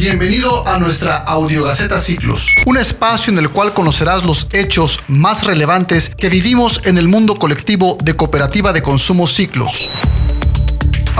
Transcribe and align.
Bienvenido 0.00 0.66
a 0.66 0.78
nuestra 0.78 1.18
Audiogaceta 1.18 1.98
Ciclos, 1.98 2.46
un 2.64 2.78
espacio 2.78 3.30
en 3.30 3.38
el 3.38 3.50
cual 3.50 3.74
conocerás 3.74 4.24
los 4.24 4.46
hechos 4.50 4.98
más 5.08 5.44
relevantes 5.44 6.08
que 6.16 6.30
vivimos 6.30 6.80
en 6.86 6.96
el 6.96 7.06
mundo 7.06 7.34
colectivo 7.34 7.98
de 8.02 8.16
Cooperativa 8.16 8.72
de 8.72 8.80
Consumo 8.80 9.26
Ciclos. 9.26 9.90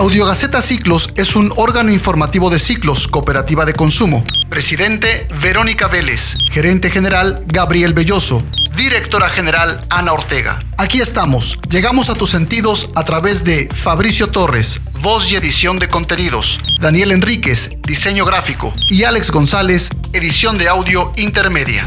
Audiogaceta 0.01 0.63
Ciclos 0.63 1.11
es 1.17 1.37
un 1.37 1.53
órgano 1.57 1.93
informativo 1.93 2.49
de 2.49 2.59
Ciclos, 2.59 3.07
Cooperativa 3.07 3.67
de 3.67 3.75
Consumo. 3.75 4.25
Presidente 4.49 5.29
Verónica 5.43 5.89
Vélez, 5.89 6.39
gerente 6.51 6.91
general 6.91 7.45
Gabriel 7.47 7.93
Belloso, 7.93 8.43
directora 8.75 9.29
general 9.29 9.85
Ana 9.91 10.15
Ortega. 10.15 10.59
Aquí 10.79 11.03
estamos, 11.03 11.59
llegamos 11.69 12.09
a 12.09 12.15
tus 12.15 12.31
sentidos 12.31 12.89
a 12.95 13.05
través 13.05 13.45
de 13.45 13.69
Fabricio 13.75 14.31
Torres, 14.31 14.81
voz 15.03 15.31
y 15.31 15.37
edición 15.37 15.79
de 15.79 15.89
contenidos, 15.89 16.61
Daniel 16.81 17.13
Enríquez, 17.13 17.69
diseño 17.83 18.25
gráfico 18.25 18.73
y 18.89 19.05
Alex 19.05 19.31
González, 19.31 19.91
edición 20.15 20.57
de 20.57 20.71
audio 20.71 21.13
intermedia. 21.17 21.85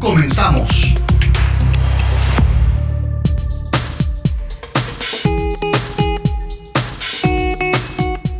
Comenzamos. 0.00 0.94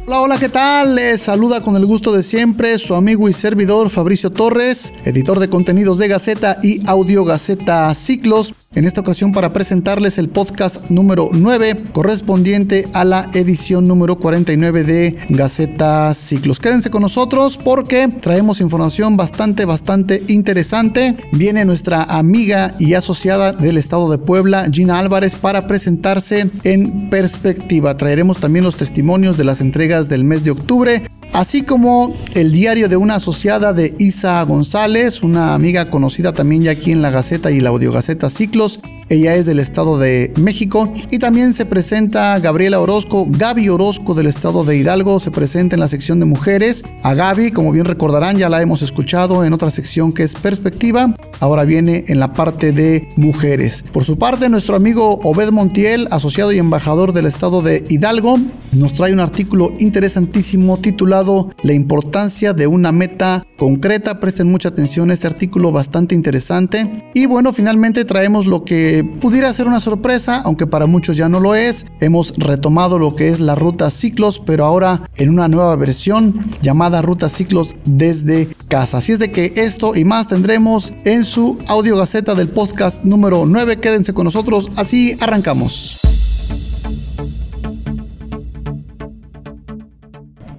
Hola, 0.09 0.21
hola, 0.21 0.39
¿qué 0.39 0.49
tal? 0.49 0.95
Les 0.95 1.21
saluda 1.21 1.61
con 1.63 1.75
el 1.75 1.85
gusto 1.85 2.13
de 2.13 2.23
siempre 2.23 2.79
su 2.79 2.95
amigo 2.95 3.29
y 3.29 3.33
servidor 3.33 3.91
Fabricio 3.91 4.31
Torres, 4.31 4.95
editor 5.05 5.41
de 5.41 5.49
contenidos 5.49 5.99
de 5.99 6.07
Gaceta 6.07 6.59
y 6.63 6.79
Audio 6.89 7.25
Gaceta 7.25 7.93
Ciclos. 7.93 8.55
En 8.77 8.85
esta 8.85 9.01
ocasión 9.01 9.33
para 9.33 9.53
presentarles 9.53 10.19
el 10.19 10.29
podcast 10.29 10.91
número 10.91 11.31
9 11.33 11.83
correspondiente 11.93 12.87
a 12.95 13.05
la 13.05 13.29
edición 13.35 13.89
número 13.89 14.17
49 14.17 14.85
de 14.85 15.17
Gaceta 15.31 16.15
Ciclos. 16.15 16.61
Quédense 16.61 16.91
con 16.91 17.03
nosotros 17.03 17.59
porque 17.59 18.07
traemos 18.07 18.61
información 18.61 19.17
bastante, 19.17 19.65
bastante 19.65 20.23
interesante. 20.29 21.17
Viene 21.33 21.65
nuestra 21.65 22.05
amiga 22.05 22.77
y 22.79 22.95
asociada 22.95 23.53
del 23.53 23.77
estado 23.77 24.09
de 24.09 24.19
Puebla, 24.19 24.69
Gina 24.71 25.01
Álvarez, 25.01 25.35
para 25.35 25.67
presentarse 25.67 26.49
en 26.63 27.11
perspectiva. 27.11 27.97
Traeremos 27.97 28.39
también 28.39 28.65
los 28.65 28.77
testimonios 28.77 29.37
de 29.37 29.45
las 29.45 29.61
entregas 29.61 29.96
del 30.05 30.25
mes 30.25 30.45
de 30.45 30.51
octubre, 30.51 31.03
así 31.33 31.63
como 31.63 32.15
el 32.35 32.53
diario 32.53 32.89
de 32.89 32.97
una 32.97 33.17
asociada 33.17 33.73
de 33.73 33.95
Isa 33.99 34.43
González, 34.43 35.23
una 35.23 35.55
amiga 35.55 35.91
conocida 35.91 36.33
también 36.33 36.63
ya 36.65 36.73
aquí 36.73 36.93
en 36.93 37.03
la 37.03 37.11
Gaceta 37.11 37.51
y 37.51 37.61
la 37.61 37.71
Audiogaceta 37.71 38.29
Ciclos. 38.31 38.81
Ella 39.09 39.37
es 39.37 39.47
del 39.47 39.61
Estado 39.61 39.99
de 39.99 40.33
México 40.37 40.93
y 41.13 41.19
también 41.19 41.55
se 41.55 41.65
presenta 41.65 42.37
Gabriela 42.41 42.81
Orozco, 42.81 43.27
Gaby 43.29 43.69
Orozco 43.69 44.15
del 44.15 44.27
Estado 44.27 44.65
de 44.65 44.77
Hidalgo, 44.77 45.21
se 45.21 45.31
presenta 45.31 45.77
en 45.77 45.81
la 45.81 45.87
sección 45.87 46.19
de 46.19 46.27
mujeres. 46.27 46.85
A 47.05 47.15
Gaby, 47.15 47.53
como 47.53 47.71
bien 47.71 47.85
recordarán, 47.85 48.37
ya 48.37 48.49
la 48.49 48.61
hemos 48.61 48.83
escuchado 48.83 49.45
en 49.45 49.53
otra 49.53 49.71
sección 49.71 50.13
que 50.13 50.25
es 50.25 50.35
Perspectiva, 50.35 51.15
ahora 51.39 51.65
viene 51.65 52.05
en 52.09 52.19
la 52.19 52.33
parte 52.33 52.73
de 52.73 53.09
mujeres. 53.17 53.85
Por 53.93 54.05
su 54.05 54.19
parte, 54.19 54.49
nuestro 54.49 54.75
amigo 54.75 55.21
Obed 55.23 55.53
Montiel, 55.53 56.09
asociado 56.11 56.51
y 56.51 56.59
embajador 56.59 57.13
del 57.13 57.27
Estado 57.27 57.63
de 57.63 57.85
Hidalgo, 57.89 58.41
nos 58.73 58.93
trae 58.93 59.13
un 59.13 59.21
artículo 59.21 59.73
interesantísimo 59.79 60.79
titulado 60.79 61.16
La 61.63 61.73
importancia 61.73 62.53
de 62.53 62.67
una 62.67 62.93
meta 62.93 63.47
concreta. 63.57 64.21
Presten 64.21 64.51
mucha 64.51 64.69
atención 64.69 65.11
a 65.11 65.15
este 65.15 65.27
artículo 65.27 65.73
bastante 65.73 66.15
interesante. 66.15 67.11
Y 67.15 67.25
bueno, 67.25 67.55
finalmente 67.55 68.05
traemos 68.05 68.45
lo 68.45 68.65
que 68.65 69.03
pudiera 69.21 69.51
ser 69.53 69.67
una 69.67 69.81
sorpresa, 69.81 70.43
aunque 70.45 70.67
para 70.67 70.85
muchos 70.85 71.17
ya 71.17 71.31
no 71.31 71.41
lo 71.41 71.55
es. 71.55 71.87
Hemos 72.01 72.37
retomado 72.37 72.99
lo 72.99 73.15
que 73.15 73.31
es 73.31 73.41
la 73.41 73.55
ruta 73.55 73.89
ciclos, 73.89 74.43
pero 74.45 74.67
ahora 74.67 75.09
en 75.17 75.31
una 75.31 75.49
nueva 75.49 75.75
versión 75.77 76.35
llamada 76.61 77.01
ruta 77.01 77.31
ciclos 77.31 77.77
desde 77.87 78.49
casa. 78.69 78.99
Así 78.99 79.13
es 79.13 79.19
de 79.19 79.31
que 79.31 79.47
esto 79.57 79.97
y 79.97 80.05
más 80.05 80.29
tendremos 80.29 80.93
en 81.07 81.25
su 81.25 81.59
audio 81.69 81.97
gaceta 81.97 82.35
del 82.35 82.51
podcast 82.51 83.05
número 83.05 83.47
9. 83.47 83.77
Quédense 83.77 84.13
con 84.13 84.25
nosotros, 84.25 84.71
así 84.77 85.17
arrancamos. 85.21 85.99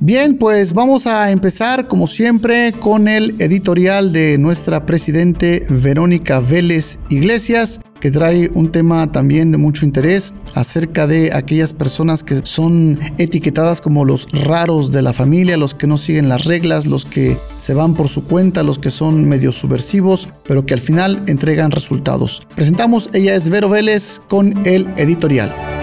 Bien, 0.07 0.37
pues 0.37 0.71
vamos 0.71 1.05
a 1.05 1.31
empezar 1.31 1.89
como 1.89 2.07
siempre 2.07 2.71
con 2.71 3.09
el 3.09 3.35
editorial 3.41 4.13
de 4.13 4.37
nuestra 4.37 4.85
presidente 4.85 5.65
Verónica 5.69 6.39
Vélez 6.39 6.99
Iglesias 7.09 7.81
que 7.99 8.09
trae 8.09 8.49
un 8.53 8.71
tema 8.71 9.11
también 9.11 9.51
de 9.51 9.57
mucho 9.57 9.85
interés 9.85 10.33
acerca 10.55 11.07
de 11.07 11.33
aquellas 11.33 11.73
personas 11.73 12.23
que 12.23 12.35
son 12.41 12.97
etiquetadas 13.17 13.81
como 13.81 14.05
los 14.05 14.29
raros 14.45 14.93
de 14.93 15.01
la 15.01 15.11
familia, 15.11 15.57
los 15.57 15.73
que 15.73 15.87
no 15.87 15.97
siguen 15.97 16.29
las 16.29 16.45
reglas, 16.45 16.85
los 16.85 17.05
que 17.05 17.37
se 17.57 17.73
van 17.73 17.93
por 17.93 18.07
su 18.07 18.23
cuenta, 18.23 18.63
los 18.63 18.79
que 18.79 18.91
son 18.91 19.27
medio 19.27 19.51
subversivos, 19.51 20.29
pero 20.45 20.65
que 20.65 20.73
al 20.73 20.79
final 20.79 21.21
entregan 21.27 21.71
resultados. 21.71 22.47
Presentamos, 22.55 23.13
ella 23.13 23.35
es 23.35 23.49
Vero 23.49 23.67
Vélez 23.67 24.21
con 24.29 24.65
el 24.65 24.87
editorial. 24.95 25.76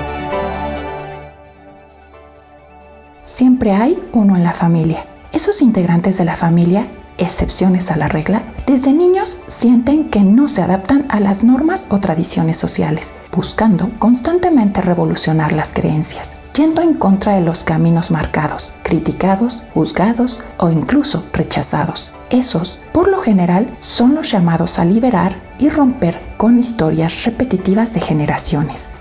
Siempre 3.27 3.73
hay 3.73 3.95
uno 4.13 4.37
en 4.37 4.45
la 4.45 4.53
familia. 4.53 5.07
Esos 5.33 5.63
integrantes 5.63 6.19
de 6.19 6.27
la 6.27 6.37
familia, 6.37 6.89
excepciones 7.17 7.91
a 7.91 7.97
la 7.97 8.07
regla, 8.07 8.43
desde 8.67 8.93
niños 8.93 9.39
sienten 9.47 10.11
que 10.11 10.21
no 10.21 10.47
se 10.47 10.61
adaptan 10.61 11.07
a 11.09 11.21
las 11.21 11.43
normas 11.43 11.87
o 11.91 12.01
tradiciones 12.01 12.59
sociales, 12.59 13.15
buscando 13.35 13.91
constantemente 13.99 14.83
revolucionar 14.83 15.53
las 15.53 15.73
creencias, 15.73 16.39
yendo 16.55 16.83
en 16.83 16.93
contra 16.93 17.35
de 17.35 17.41
los 17.41 17.65
caminos 17.65 18.11
marcados, 18.11 18.75
criticados, 18.83 19.63
juzgados 19.73 20.41
o 20.59 20.71
incluso 20.71 21.25
rechazados. 21.33 22.13
Esos, 22.29 22.79
por 22.93 23.09
lo 23.09 23.21
general, 23.21 23.75
son 23.81 24.15
los 24.15 24.31
llamados 24.31 24.79
a 24.79 24.85
liberar 24.85 25.35
y 25.59 25.71
romper 25.71 26.21
con 26.37 26.59
historias 26.59 27.25
repetitivas 27.25 27.95
de 27.95 28.03
generaciones. 28.03 28.93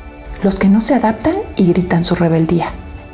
Los 0.44 0.59
que 0.59 0.69
no 0.69 0.79
se 0.79 0.94
adaptan 0.94 1.35
y 1.57 1.67
gritan 1.67 2.06
su 2.06 2.16
rebeldía, 2.16 2.67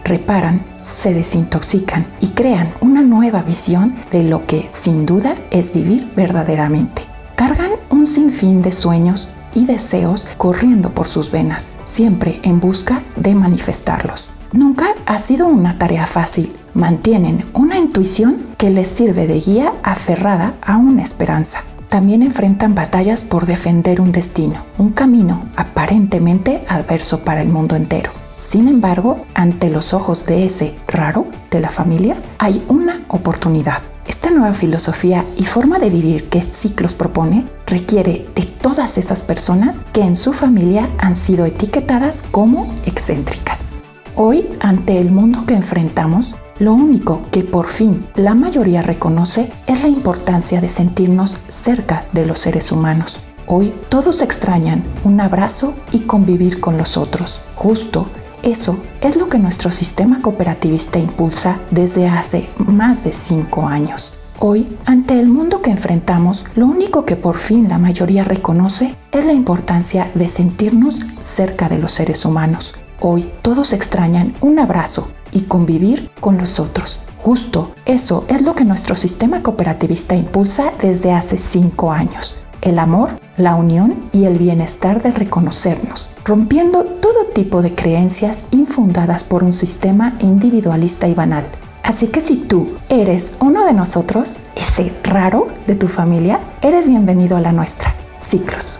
reparan, 0.03 0.61
se 0.81 1.13
desintoxican 1.13 2.05
y 2.19 2.29
crean 2.29 2.71
una 2.81 3.01
nueva 3.01 3.41
visión 3.41 3.95
de 4.11 4.23
lo 4.23 4.45
que 4.45 4.67
sin 4.71 5.05
duda 5.05 5.35
es 5.51 5.73
vivir 5.73 6.11
verdaderamente. 6.15 7.03
Cargan 7.35 7.71
un 7.89 8.05
sinfín 8.07 8.61
de 8.61 8.71
sueños 8.71 9.29
y 9.53 9.65
deseos 9.65 10.27
corriendo 10.37 10.93
por 10.93 11.07
sus 11.07 11.31
venas, 11.31 11.73
siempre 11.85 12.39
en 12.43 12.59
busca 12.59 13.01
de 13.15 13.35
manifestarlos. 13.35 14.29
Nunca 14.51 14.95
ha 15.05 15.19
sido 15.19 15.47
una 15.47 15.77
tarea 15.77 16.07
fácil. 16.07 16.53
Mantienen 16.73 17.45
una 17.53 17.77
intuición 17.77 18.43
que 18.57 18.69
les 18.69 18.87
sirve 18.87 19.27
de 19.27 19.39
guía 19.39 19.73
aferrada 19.83 20.47
a 20.61 20.77
una 20.77 21.03
esperanza. 21.03 21.59
También 21.87 22.21
enfrentan 22.21 22.75
batallas 22.75 23.23
por 23.23 23.45
defender 23.45 24.01
un 24.01 24.11
destino, 24.11 24.63
un 24.77 24.91
camino 24.91 25.45
aparentemente 25.55 26.61
adverso 26.67 27.19
para 27.19 27.41
el 27.41 27.49
mundo 27.49 27.75
entero. 27.75 28.11
Sin 28.39 28.69
embargo, 28.69 29.25
ante 29.33 29.69
los 29.69 29.93
ojos 29.93 30.25
de 30.25 30.45
ese 30.45 30.73
raro 30.87 31.27
de 31.51 31.59
la 31.59 31.67
familia, 31.67 32.17
hay 32.37 32.63
una 32.69 33.03
oportunidad. 33.09 33.79
Esta 34.07 34.29
nueva 34.29 34.53
filosofía 34.53 35.25
y 35.35 35.43
forma 35.43 35.77
de 35.77 35.89
vivir 35.89 36.29
que 36.29 36.41
Ciclos 36.41 36.93
propone 36.95 37.45
requiere 37.67 38.23
de 38.35 38.43
todas 38.43 38.97
esas 38.97 39.23
personas 39.23 39.85
que 39.91 40.01
en 40.01 40.15
su 40.15 40.31
familia 40.31 40.89
han 40.99 41.15
sido 41.15 41.45
etiquetadas 41.45 42.23
como 42.31 42.73
excéntricas. 42.85 43.71
Hoy, 44.15 44.47
ante 44.61 45.01
el 45.01 45.11
mundo 45.11 45.43
que 45.45 45.55
enfrentamos, 45.55 46.33
lo 46.59 46.73
único 46.73 47.23
que 47.31 47.43
por 47.43 47.67
fin 47.67 48.07
la 48.15 48.35
mayoría 48.35 48.81
reconoce 48.81 49.51
es 49.67 49.83
la 49.83 49.89
importancia 49.89 50.61
de 50.61 50.69
sentirnos 50.69 51.37
cerca 51.49 52.05
de 52.13 52.25
los 52.25 52.39
seres 52.39 52.71
humanos. 52.71 53.19
Hoy 53.47 53.73
todos 53.89 54.21
extrañan 54.21 54.83
un 55.03 55.19
abrazo 55.19 55.73
y 55.91 56.01
convivir 56.01 56.61
con 56.61 56.77
los 56.77 56.97
otros, 56.97 57.41
justo 57.55 58.07
eso 58.43 58.79
es 59.01 59.15
lo 59.15 59.27
que 59.27 59.39
nuestro 59.39 59.71
sistema 59.71 60.21
cooperativista 60.21 60.99
impulsa 60.99 61.59
desde 61.71 62.07
hace 62.07 62.47
más 62.57 63.03
de 63.03 63.13
cinco 63.13 63.65
años. 63.65 64.13
Hoy, 64.39 64.65
ante 64.85 65.19
el 65.19 65.27
mundo 65.27 65.61
que 65.61 65.71
enfrentamos, 65.71 66.45
lo 66.55 66.65
único 66.65 67.03
que 67.03 67.15
por 67.15 67.37
fin 67.37 67.67
la 67.67 67.77
mayoría 67.77 68.23
reconoce 68.23 68.95
es 69.11 69.25
la 69.25 69.33
importancia 69.33 70.09
de 70.15 70.29
sentirnos 70.29 71.01
cerca 71.19 71.67
de 71.67 71.79
los 71.79 71.91
seres 71.91 72.23
humanos. 72.23 72.73
Hoy 73.01 73.29
todos 73.41 73.73
extrañan 73.73 74.33
un 74.41 74.59
abrazo 74.59 75.09
y 75.31 75.41
convivir 75.41 76.09
con 76.21 76.37
los 76.37 76.59
otros. 76.59 76.99
Justo 77.17 77.73
eso 77.85 78.25
es 78.29 78.41
lo 78.41 78.55
que 78.55 78.63
nuestro 78.63 78.95
sistema 78.95 79.43
cooperativista 79.43 80.15
impulsa 80.15 80.71
desde 80.81 81.11
hace 81.11 81.37
cinco 81.37 81.91
años 81.91 82.38
el 82.61 82.79
amor, 82.79 83.09
la 83.37 83.55
unión 83.55 84.09
y 84.11 84.25
el 84.25 84.37
bienestar 84.37 85.01
de 85.01 85.11
reconocernos, 85.11 86.09
rompiendo 86.25 86.83
todo 86.83 87.25
tipo 87.33 87.61
de 87.61 87.73
creencias 87.73 88.47
infundadas 88.51 89.23
por 89.23 89.43
un 89.43 89.53
sistema 89.53 90.15
individualista 90.19 91.07
y 91.07 91.13
banal. 91.13 91.45
Así 91.83 92.07
que 92.07 92.21
si 92.21 92.37
tú 92.37 92.69
eres 92.89 93.37
uno 93.39 93.65
de 93.65 93.73
nosotros, 93.73 94.39
ese 94.55 94.93
raro 95.03 95.47
de 95.65 95.75
tu 95.75 95.87
familia, 95.87 96.39
eres 96.61 96.87
bienvenido 96.87 97.37
a 97.37 97.41
la 97.41 97.51
nuestra. 97.51 97.95
Ciclos. 98.17 98.79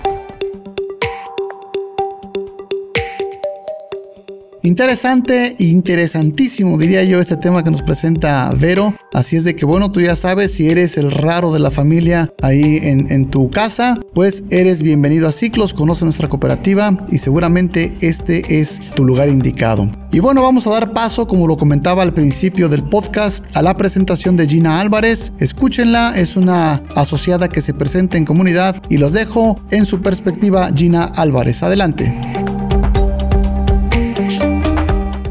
Interesante, 4.62 5.56
interesantísimo 5.60 6.78
diría 6.78 7.04
yo 7.04 7.20
este 7.20 7.38
tema 7.38 7.64
que 7.64 7.72
nos 7.72 7.82
presenta 7.82 8.52
Vero. 8.58 8.94
Así 9.14 9.38
es 9.38 9.44
de 9.44 9.56
que 9.56 9.66
bueno, 9.66 9.92
tú 9.92 10.02
ya 10.02 10.16
sabes, 10.16 10.52
si 10.52 10.70
eres 10.70 10.98
el 10.98 11.12
raro 11.12 11.54
de 11.54 11.60
la 11.60 11.72
familia 11.72 12.34
ahí 12.42 12.80
en, 12.84 13.30
tu 13.30 13.50
casa, 13.50 13.98
pues 14.14 14.46
eres 14.52 14.84
bienvenido 14.84 15.28
a 15.28 15.32
Ciclos, 15.32 15.74
conoce 15.74 16.04
nuestra 16.04 16.30
cooperativa 16.30 17.06
y 17.12 17.20
seguramente 17.20 17.96
este 18.02 18.60
es 18.60 18.80
tu 18.96 19.06
lugar 19.06 19.30
indicado. 19.30 19.90
Y 20.12 20.20
bueno, 20.20 20.42
vamos 20.42 20.68
a 20.68 20.72
dar 20.72 20.94
paso, 20.94 21.28
como 21.28 21.48
lo 21.48 21.58
comentaba 21.58 22.04
al 22.04 22.14
principio 22.14 22.68
del 22.68 22.84
podcast, 22.84 23.46
a 23.56 23.62
la 23.62 23.78
presentación 23.78 24.36
de 24.36 24.48
Gina 24.48 24.80
Álvarez. 24.80 25.32
Escúchenla, 25.40 26.20
es 26.20 26.36
una 26.36 26.82
asociada 26.96 27.48
que 27.48 27.62
se 27.62 27.74
presenta 27.74 28.18
en 28.18 28.26
comunidad 28.26 28.76
y 28.90 28.98
los 28.98 29.14
dejo 29.14 29.60
en 29.72 29.86
su 29.86 30.02
perspectiva 30.02 30.70
Gina 30.76 31.04
Álvarez. 31.16 31.64
Adelante. 31.64 32.14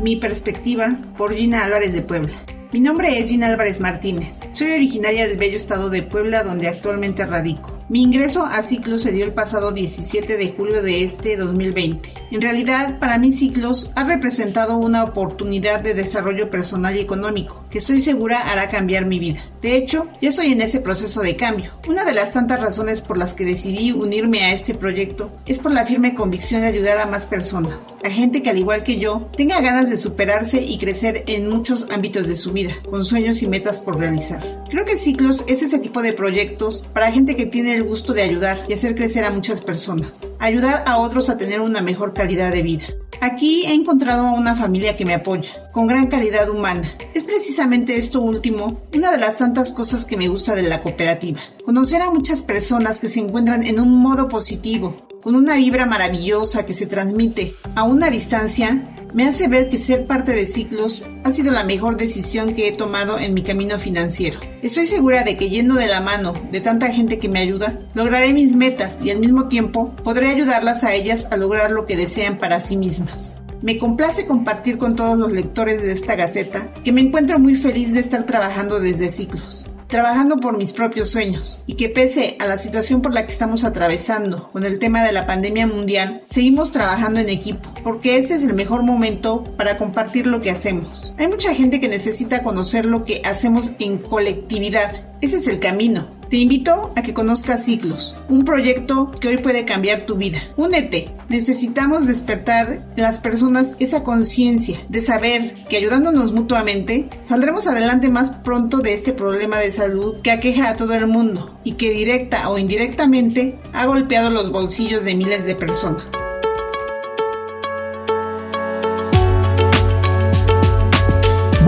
Mi 0.08 0.16
perspectiva 0.16 0.96
por 1.18 1.34
Gina 1.36 1.66
Álvarez 1.66 1.92
de 1.92 2.00
Puebla. 2.00 2.32
Mi 2.72 2.80
nombre 2.80 3.18
es 3.18 3.28
Gina 3.28 3.48
Álvarez 3.48 3.78
Martínez. 3.78 4.48
Soy 4.52 4.72
originaria 4.72 5.28
del 5.28 5.36
bello 5.36 5.56
estado 5.56 5.90
de 5.90 6.02
Puebla 6.02 6.44
donde 6.44 6.66
actualmente 6.66 7.26
radico. 7.26 7.77
Mi 7.90 8.02
ingreso 8.02 8.44
a 8.44 8.60
Ciclos 8.60 9.00
se 9.00 9.12
dio 9.12 9.24
el 9.24 9.32
pasado 9.32 9.72
17 9.72 10.36
de 10.36 10.52
julio 10.52 10.82
de 10.82 11.02
este 11.02 11.38
2020. 11.38 12.12
En 12.30 12.42
realidad, 12.42 12.98
para 12.98 13.16
mí 13.16 13.32
Ciclos 13.32 13.92
ha 13.94 14.04
representado 14.04 14.76
una 14.76 15.02
oportunidad 15.02 15.80
de 15.80 15.94
desarrollo 15.94 16.50
personal 16.50 16.94
y 16.98 17.00
económico 17.00 17.64
que 17.70 17.78
estoy 17.78 18.00
segura 18.00 18.50
hará 18.50 18.68
cambiar 18.68 19.06
mi 19.06 19.18
vida. 19.18 19.40
De 19.62 19.74
hecho, 19.74 20.08
ya 20.20 20.28
estoy 20.28 20.52
en 20.52 20.60
ese 20.60 20.80
proceso 20.80 21.22
de 21.22 21.36
cambio. 21.36 21.70
Una 21.88 22.04
de 22.04 22.12
las 22.12 22.34
tantas 22.34 22.60
razones 22.60 23.00
por 23.00 23.16
las 23.16 23.32
que 23.32 23.46
decidí 23.46 23.92
unirme 23.92 24.44
a 24.44 24.52
este 24.52 24.74
proyecto 24.74 25.30
es 25.46 25.58
por 25.58 25.72
la 25.72 25.86
firme 25.86 26.14
convicción 26.14 26.60
de 26.60 26.66
ayudar 26.66 26.98
a 26.98 27.06
más 27.06 27.26
personas, 27.26 27.96
a 28.04 28.10
gente 28.10 28.42
que 28.42 28.50
al 28.50 28.58
igual 28.58 28.82
que 28.82 28.98
yo 28.98 29.30
tenga 29.34 29.62
ganas 29.62 29.88
de 29.88 29.96
superarse 29.96 30.60
y 30.62 30.76
crecer 30.76 31.24
en 31.26 31.48
muchos 31.48 31.88
ámbitos 31.90 32.28
de 32.28 32.36
su 32.36 32.52
vida, 32.52 32.74
con 32.90 33.02
sueños 33.02 33.40
y 33.40 33.46
metas 33.46 33.80
por 33.80 33.98
realizar. 33.98 34.44
Creo 34.68 34.84
que 34.84 34.96
Ciclos 34.96 35.44
es 35.48 35.62
ese 35.62 35.78
tipo 35.78 36.02
de 36.02 36.12
proyectos 36.12 36.90
para 36.92 37.10
gente 37.10 37.34
que 37.34 37.46
tiene 37.46 37.77
el 37.78 37.84
gusto 37.84 38.12
de 38.12 38.22
ayudar 38.22 38.58
y 38.68 38.72
hacer 38.72 38.94
crecer 38.94 39.24
a 39.24 39.30
muchas 39.30 39.62
personas, 39.62 40.26
ayudar 40.40 40.82
a 40.86 40.98
otros 40.98 41.30
a 41.30 41.36
tener 41.36 41.60
una 41.60 41.80
mejor 41.80 42.12
calidad 42.12 42.50
de 42.50 42.62
vida. 42.62 42.86
Aquí 43.20 43.64
he 43.66 43.72
encontrado 43.72 44.26
a 44.26 44.32
una 44.32 44.56
familia 44.56 44.96
que 44.96 45.04
me 45.04 45.14
apoya, 45.14 45.70
con 45.72 45.86
gran 45.86 46.08
calidad 46.08 46.48
humana. 46.50 46.92
Es 47.14 47.24
precisamente 47.24 47.96
esto 47.96 48.20
último 48.20 48.82
una 48.94 49.10
de 49.12 49.18
las 49.18 49.36
tantas 49.36 49.70
cosas 49.70 50.04
que 50.04 50.16
me 50.16 50.28
gusta 50.28 50.54
de 50.54 50.62
la 50.62 50.80
cooperativa. 50.80 51.40
Conocer 51.64 52.02
a 52.02 52.10
muchas 52.10 52.42
personas 52.42 52.98
que 52.98 53.08
se 53.08 53.20
encuentran 53.20 53.62
en 53.62 53.80
un 53.80 53.94
modo 53.94 54.28
positivo, 54.28 55.08
con 55.22 55.34
una 55.34 55.56
vibra 55.56 55.86
maravillosa 55.86 56.66
que 56.66 56.72
se 56.72 56.86
transmite 56.86 57.54
a 57.74 57.84
una 57.84 58.10
distancia 58.10 58.97
me 59.14 59.26
hace 59.26 59.48
ver 59.48 59.68
que 59.68 59.78
ser 59.78 60.06
parte 60.06 60.32
de 60.32 60.46
Ciclos 60.46 61.06
ha 61.24 61.32
sido 61.32 61.52
la 61.52 61.64
mejor 61.64 61.96
decisión 61.96 62.54
que 62.54 62.68
he 62.68 62.72
tomado 62.72 63.18
en 63.18 63.34
mi 63.34 63.42
camino 63.42 63.78
financiero. 63.78 64.38
Estoy 64.62 64.86
segura 64.86 65.24
de 65.24 65.36
que 65.36 65.48
yendo 65.48 65.74
de 65.74 65.86
la 65.86 66.00
mano 66.00 66.34
de 66.52 66.60
tanta 66.60 66.88
gente 66.88 67.18
que 67.18 67.28
me 67.28 67.40
ayuda, 67.40 67.78
lograré 67.94 68.32
mis 68.32 68.54
metas 68.54 68.98
y 69.02 69.10
al 69.10 69.18
mismo 69.18 69.48
tiempo 69.48 69.94
podré 70.04 70.28
ayudarlas 70.28 70.84
a 70.84 70.94
ellas 70.94 71.26
a 71.30 71.36
lograr 71.36 71.70
lo 71.70 71.86
que 71.86 71.96
desean 71.96 72.38
para 72.38 72.60
sí 72.60 72.76
mismas. 72.76 73.36
Me 73.62 73.78
complace 73.78 74.26
compartir 74.26 74.78
con 74.78 74.94
todos 74.94 75.18
los 75.18 75.32
lectores 75.32 75.82
de 75.82 75.92
esta 75.92 76.14
gaceta 76.14 76.72
que 76.84 76.92
me 76.92 77.00
encuentro 77.00 77.38
muy 77.38 77.54
feliz 77.54 77.92
de 77.92 78.00
estar 78.00 78.24
trabajando 78.24 78.78
desde 78.78 79.08
Ciclos 79.08 79.67
trabajando 79.88 80.36
por 80.36 80.56
mis 80.56 80.72
propios 80.72 81.10
sueños 81.10 81.64
y 81.66 81.74
que 81.74 81.88
pese 81.88 82.36
a 82.38 82.46
la 82.46 82.58
situación 82.58 83.02
por 83.02 83.14
la 83.14 83.24
que 83.24 83.32
estamos 83.32 83.64
atravesando 83.64 84.50
con 84.52 84.64
el 84.64 84.78
tema 84.78 85.02
de 85.02 85.12
la 85.12 85.26
pandemia 85.26 85.66
mundial, 85.66 86.22
seguimos 86.26 86.70
trabajando 86.70 87.20
en 87.20 87.28
equipo, 87.28 87.70
porque 87.82 88.18
este 88.18 88.34
es 88.34 88.44
el 88.44 88.54
mejor 88.54 88.82
momento 88.82 89.44
para 89.56 89.78
compartir 89.78 90.26
lo 90.26 90.40
que 90.40 90.50
hacemos. 90.50 91.14
Hay 91.18 91.28
mucha 91.28 91.54
gente 91.54 91.80
que 91.80 91.88
necesita 91.88 92.42
conocer 92.42 92.84
lo 92.84 93.04
que 93.04 93.22
hacemos 93.24 93.72
en 93.78 93.98
colectividad. 93.98 95.06
Ese 95.20 95.38
es 95.38 95.48
el 95.48 95.58
camino 95.58 96.17
te 96.28 96.36
invito 96.36 96.92
a 96.94 97.02
que 97.02 97.14
conozcas 97.14 97.64
Ciclos, 97.64 98.16
un 98.28 98.44
proyecto 98.44 99.10
que 99.12 99.28
hoy 99.28 99.38
puede 99.38 99.64
cambiar 99.64 100.06
tu 100.06 100.16
vida. 100.16 100.40
Únete. 100.56 101.10
Necesitamos 101.28 102.06
despertar 102.06 102.86
en 102.96 103.02
las 103.02 103.18
personas 103.18 103.76
esa 103.78 104.02
conciencia 104.02 104.78
de 104.88 105.00
saber 105.00 105.54
que 105.68 105.76
ayudándonos 105.76 106.32
mutuamente 106.32 107.08
saldremos 107.28 107.66
adelante 107.66 108.08
más 108.08 108.30
pronto 108.30 108.78
de 108.78 108.94
este 108.94 109.12
problema 109.12 109.58
de 109.58 109.70
salud 109.70 110.20
que 110.20 110.30
aqueja 110.30 110.70
a 110.70 110.76
todo 110.76 110.94
el 110.94 111.06
mundo 111.06 111.58
y 111.64 111.72
que 111.72 111.90
directa 111.90 112.48
o 112.48 112.58
indirectamente 112.58 113.58
ha 113.72 113.86
golpeado 113.86 114.30
los 114.30 114.50
bolsillos 114.50 115.04
de 115.04 115.14
miles 115.14 115.44
de 115.44 115.54
personas. 115.54 116.04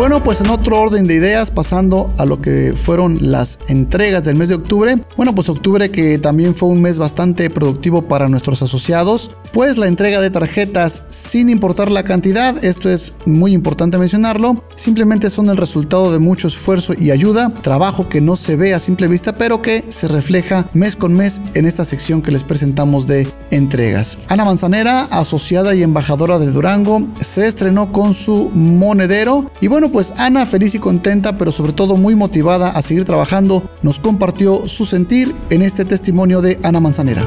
Bueno, 0.00 0.22
pues 0.22 0.40
en 0.40 0.48
otro 0.48 0.80
orden 0.80 1.06
de 1.06 1.16
ideas, 1.16 1.50
pasando 1.50 2.10
a 2.16 2.24
lo 2.24 2.40
que 2.40 2.72
fueron 2.74 3.18
las 3.30 3.58
entregas 3.68 4.24
del 4.24 4.34
mes 4.34 4.48
de 4.48 4.54
octubre. 4.54 4.96
Bueno, 5.14 5.34
pues 5.34 5.50
octubre 5.50 5.90
que 5.90 6.16
también 6.16 6.54
fue 6.54 6.70
un 6.70 6.80
mes 6.80 6.98
bastante 6.98 7.50
productivo 7.50 8.08
para 8.08 8.26
nuestros 8.30 8.62
asociados, 8.62 9.36
pues 9.52 9.76
la 9.76 9.88
entrega 9.88 10.22
de 10.22 10.30
tarjetas 10.30 11.02
sin 11.08 11.50
importar 11.50 11.90
la 11.90 12.02
cantidad, 12.02 12.64
esto 12.64 12.88
es 12.88 13.12
muy 13.26 13.52
importante 13.52 13.98
mencionarlo, 13.98 14.64
simplemente 14.74 15.28
son 15.28 15.50
el 15.50 15.58
resultado 15.58 16.10
de 16.12 16.18
mucho 16.18 16.48
esfuerzo 16.48 16.94
y 16.98 17.10
ayuda, 17.10 17.50
trabajo 17.60 18.08
que 18.08 18.22
no 18.22 18.36
se 18.36 18.56
ve 18.56 18.72
a 18.72 18.78
simple 18.78 19.06
vista, 19.06 19.36
pero 19.36 19.60
que 19.60 19.84
se 19.88 20.08
refleja 20.08 20.66
mes 20.72 20.96
con 20.96 21.12
mes 21.12 21.42
en 21.52 21.66
esta 21.66 21.84
sección 21.84 22.22
que 22.22 22.30
les 22.30 22.44
presentamos 22.44 23.06
de 23.06 23.30
entregas. 23.50 24.16
Ana 24.28 24.46
Manzanera, 24.46 25.02
asociada 25.10 25.74
y 25.74 25.82
embajadora 25.82 26.38
de 26.38 26.50
Durango, 26.50 27.06
se 27.20 27.46
estrenó 27.46 27.92
con 27.92 28.14
su 28.14 28.50
monedero 28.54 29.50
y 29.60 29.66
bueno, 29.66 29.89
pues 29.90 30.20
Ana, 30.20 30.46
feliz 30.46 30.74
y 30.74 30.78
contenta, 30.78 31.36
pero 31.36 31.52
sobre 31.52 31.72
todo 31.72 31.96
muy 31.96 32.14
motivada 32.14 32.70
a 32.70 32.82
seguir 32.82 33.04
trabajando, 33.04 33.62
nos 33.82 33.98
compartió 33.98 34.66
su 34.66 34.84
sentir 34.84 35.34
en 35.50 35.62
este 35.62 35.84
testimonio 35.84 36.40
de 36.40 36.58
Ana 36.64 36.80
Manzanera. 36.80 37.26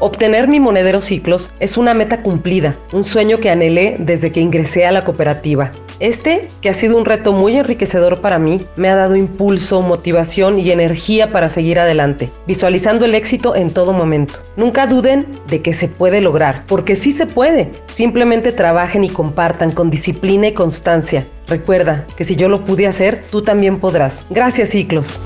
Obtener 0.00 0.48
mi 0.48 0.60
monedero 0.60 1.00
ciclos 1.00 1.50
es 1.60 1.76
una 1.78 1.94
meta 1.94 2.22
cumplida, 2.22 2.76
un 2.92 3.04
sueño 3.04 3.38
que 3.40 3.50
anhelé 3.50 3.96
desde 3.98 4.32
que 4.32 4.40
ingresé 4.40 4.86
a 4.86 4.92
la 4.92 5.04
cooperativa. 5.04 5.72
Este, 6.00 6.48
que 6.60 6.68
ha 6.68 6.74
sido 6.74 6.96
un 6.96 7.04
reto 7.04 7.32
muy 7.32 7.56
enriquecedor 7.56 8.20
para 8.20 8.38
mí, 8.38 8.66
me 8.76 8.88
ha 8.88 8.96
dado 8.96 9.16
impulso, 9.16 9.82
motivación 9.82 10.58
y 10.58 10.70
energía 10.70 11.28
para 11.28 11.48
seguir 11.48 11.78
adelante, 11.78 12.30
visualizando 12.46 13.04
el 13.04 13.14
éxito 13.14 13.54
en 13.54 13.70
todo 13.70 13.92
momento. 13.92 14.40
Nunca 14.56 14.86
duden 14.86 15.26
de 15.48 15.62
que 15.62 15.72
se 15.72 15.88
puede 15.88 16.20
lograr, 16.20 16.64
porque 16.66 16.94
sí 16.94 17.12
se 17.12 17.26
puede. 17.26 17.70
Simplemente 17.86 18.52
trabajen 18.52 19.04
y 19.04 19.08
compartan 19.08 19.70
con 19.70 19.90
disciplina 19.90 20.48
y 20.48 20.52
constancia. 20.52 21.26
Recuerda 21.46 22.06
que 22.16 22.24
si 22.24 22.36
yo 22.36 22.48
lo 22.48 22.64
pude 22.64 22.86
hacer, 22.86 23.24
tú 23.30 23.42
también 23.42 23.78
podrás. 23.78 24.24
Gracias, 24.30 24.70
Ciclos. 24.70 25.20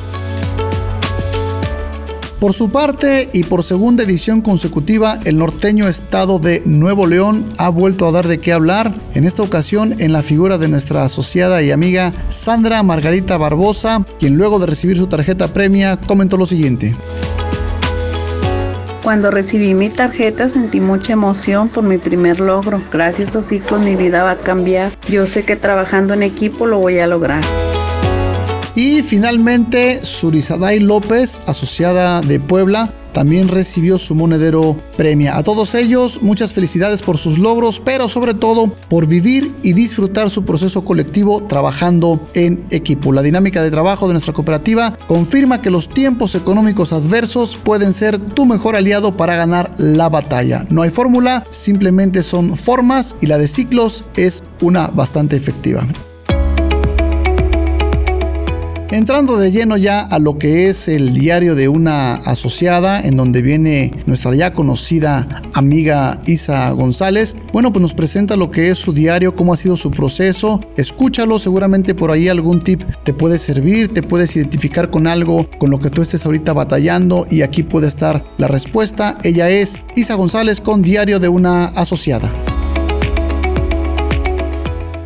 Por 2.40 2.52
su 2.52 2.70
parte 2.70 3.28
y 3.32 3.42
por 3.42 3.64
segunda 3.64 4.04
edición 4.04 4.42
consecutiva, 4.42 5.18
el 5.24 5.38
norteño 5.38 5.88
estado 5.88 6.38
de 6.38 6.62
Nuevo 6.64 7.08
León 7.08 7.44
ha 7.58 7.68
vuelto 7.68 8.06
a 8.06 8.12
dar 8.12 8.28
de 8.28 8.38
qué 8.38 8.52
hablar, 8.52 8.94
en 9.14 9.24
esta 9.24 9.42
ocasión 9.42 9.96
en 9.98 10.12
la 10.12 10.22
figura 10.22 10.56
de 10.56 10.68
nuestra 10.68 11.02
asociada 11.02 11.62
y 11.62 11.72
amiga 11.72 12.12
Sandra 12.28 12.84
Margarita 12.84 13.36
Barbosa, 13.38 14.06
quien 14.20 14.36
luego 14.36 14.60
de 14.60 14.66
recibir 14.66 14.96
su 14.96 15.08
tarjeta 15.08 15.52
premia 15.52 15.96
comentó 15.96 16.36
lo 16.36 16.46
siguiente. 16.46 16.94
Cuando 19.02 19.32
recibí 19.32 19.74
mi 19.74 19.90
tarjeta 19.90 20.48
sentí 20.48 20.80
mucha 20.80 21.14
emoción 21.14 21.68
por 21.68 21.82
mi 21.82 21.98
primer 21.98 22.38
logro. 22.38 22.80
Gracias 22.92 23.34
a 23.34 23.42
Ciclos 23.42 23.80
mi 23.80 23.96
vida 23.96 24.22
va 24.22 24.32
a 24.32 24.36
cambiar. 24.36 24.92
Yo 25.08 25.26
sé 25.26 25.44
que 25.44 25.56
trabajando 25.56 26.14
en 26.14 26.22
equipo 26.22 26.66
lo 26.66 26.78
voy 26.78 27.00
a 27.00 27.08
lograr. 27.08 27.42
Y 28.78 29.02
finalmente, 29.02 30.00
Surizaday 30.00 30.78
López, 30.78 31.40
asociada 31.48 32.20
de 32.20 32.38
Puebla, 32.38 32.94
también 33.10 33.48
recibió 33.48 33.98
su 33.98 34.14
monedero 34.14 34.80
premia. 34.96 35.36
A 35.36 35.42
todos 35.42 35.74
ellos, 35.74 36.22
muchas 36.22 36.52
felicidades 36.52 37.02
por 37.02 37.18
sus 37.18 37.38
logros, 37.38 37.80
pero 37.80 38.08
sobre 38.08 38.34
todo 38.34 38.72
por 38.88 39.08
vivir 39.08 39.52
y 39.64 39.72
disfrutar 39.72 40.30
su 40.30 40.44
proceso 40.44 40.84
colectivo 40.84 41.42
trabajando 41.42 42.24
en 42.34 42.66
equipo. 42.70 43.12
La 43.12 43.22
dinámica 43.22 43.64
de 43.64 43.72
trabajo 43.72 44.06
de 44.06 44.14
nuestra 44.14 44.32
cooperativa 44.32 44.96
confirma 45.08 45.60
que 45.60 45.72
los 45.72 45.88
tiempos 45.88 46.36
económicos 46.36 46.92
adversos 46.92 47.56
pueden 47.56 47.92
ser 47.92 48.16
tu 48.20 48.46
mejor 48.46 48.76
aliado 48.76 49.16
para 49.16 49.34
ganar 49.34 49.74
la 49.78 50.08
batalla. 50.08 50.64
No 50.70 50.82
hay 50.82 50.90
fórmula, 50.90 51.44
simplemente 51.50 52.22
son 52.22 52.54
formas 52.54 53.16
y 53.20 53.26
la 53.26 53.38
de 53.38 53.48
ciclos 53.48 54.04
es 54.16 54.44
una 54.60 54.86
bastante 54.86 55.34
efectiva. 55.34 55.84
Entrando 58.90 59.36
de 59.36 59.50
lleno 59.50 59.76
ya 59.76 60.00
a 60.00 60.18
lo 60.18 60.38
que 60.38 60.70
es 60.70 60.88
el 60.88 61.12
diario 61.12 61.54
de 61.54 61.68
una 61.68 62.14
asociada, 62.14 63.02
en 63.02 63.16
donde 63.16 63.42
viene 63.42 63.92
nuestra 64.06 64.34
ya 64.34 64.54
conocida 64.54 65.42
amiga 65.52 66.18
Isa 66.24 66.70
González. 66.70 67.36
Bueno, 67.52 67.70
pues 67.70 67.82
nos 67.82 67.92
presenta 67.92 68.36
lo 68.36 68.50
que 68.50 68.70
es 68.70 68.78
su 68.78 68.94
diario, 68.94 69.34
cómo 69.34 69.52
ha 69.52 69.58
sido 69.58 69.76
su 69.76 69.90
proceso. 69.90 70.60
Escúchalo, 70.78 71.38
seguramente 71.38 71.94
por 71.94 72.10
ahí 72.10 72.28
algún 72.28 72.60
tip 72.60 72.82
te 73.04 73.12
puede 73.12 73.36
servir, 73.36 73.92
te 73.92 74.02
puedes 74.02 74.34
identificar 74.36 74.90
con 74.90 75.06
algo 75.06 75.46
con 75.58 75.70
lo 75.70 75.78
que 75.78 75.90
tú 75.90 76.00
estés 76.00 76.24
ahorita 76.24 76.54
batallando 76.54 77.26
y 77.30 77.42
aquí 77.42 77.64
puede 77.64 77.88
estar 77.88 78.24
la 78.38 78.48
respuesta. 78.48 79.18
Ella 79.22 79.50
es 79.50 79.80
Isa 79.96 80.14
González 80.14 80.62
con 80.62 80.80
Diario 80.80 81.20
de 81.20 81.28
una 81.28 81.66
asociada. 81.66 82.32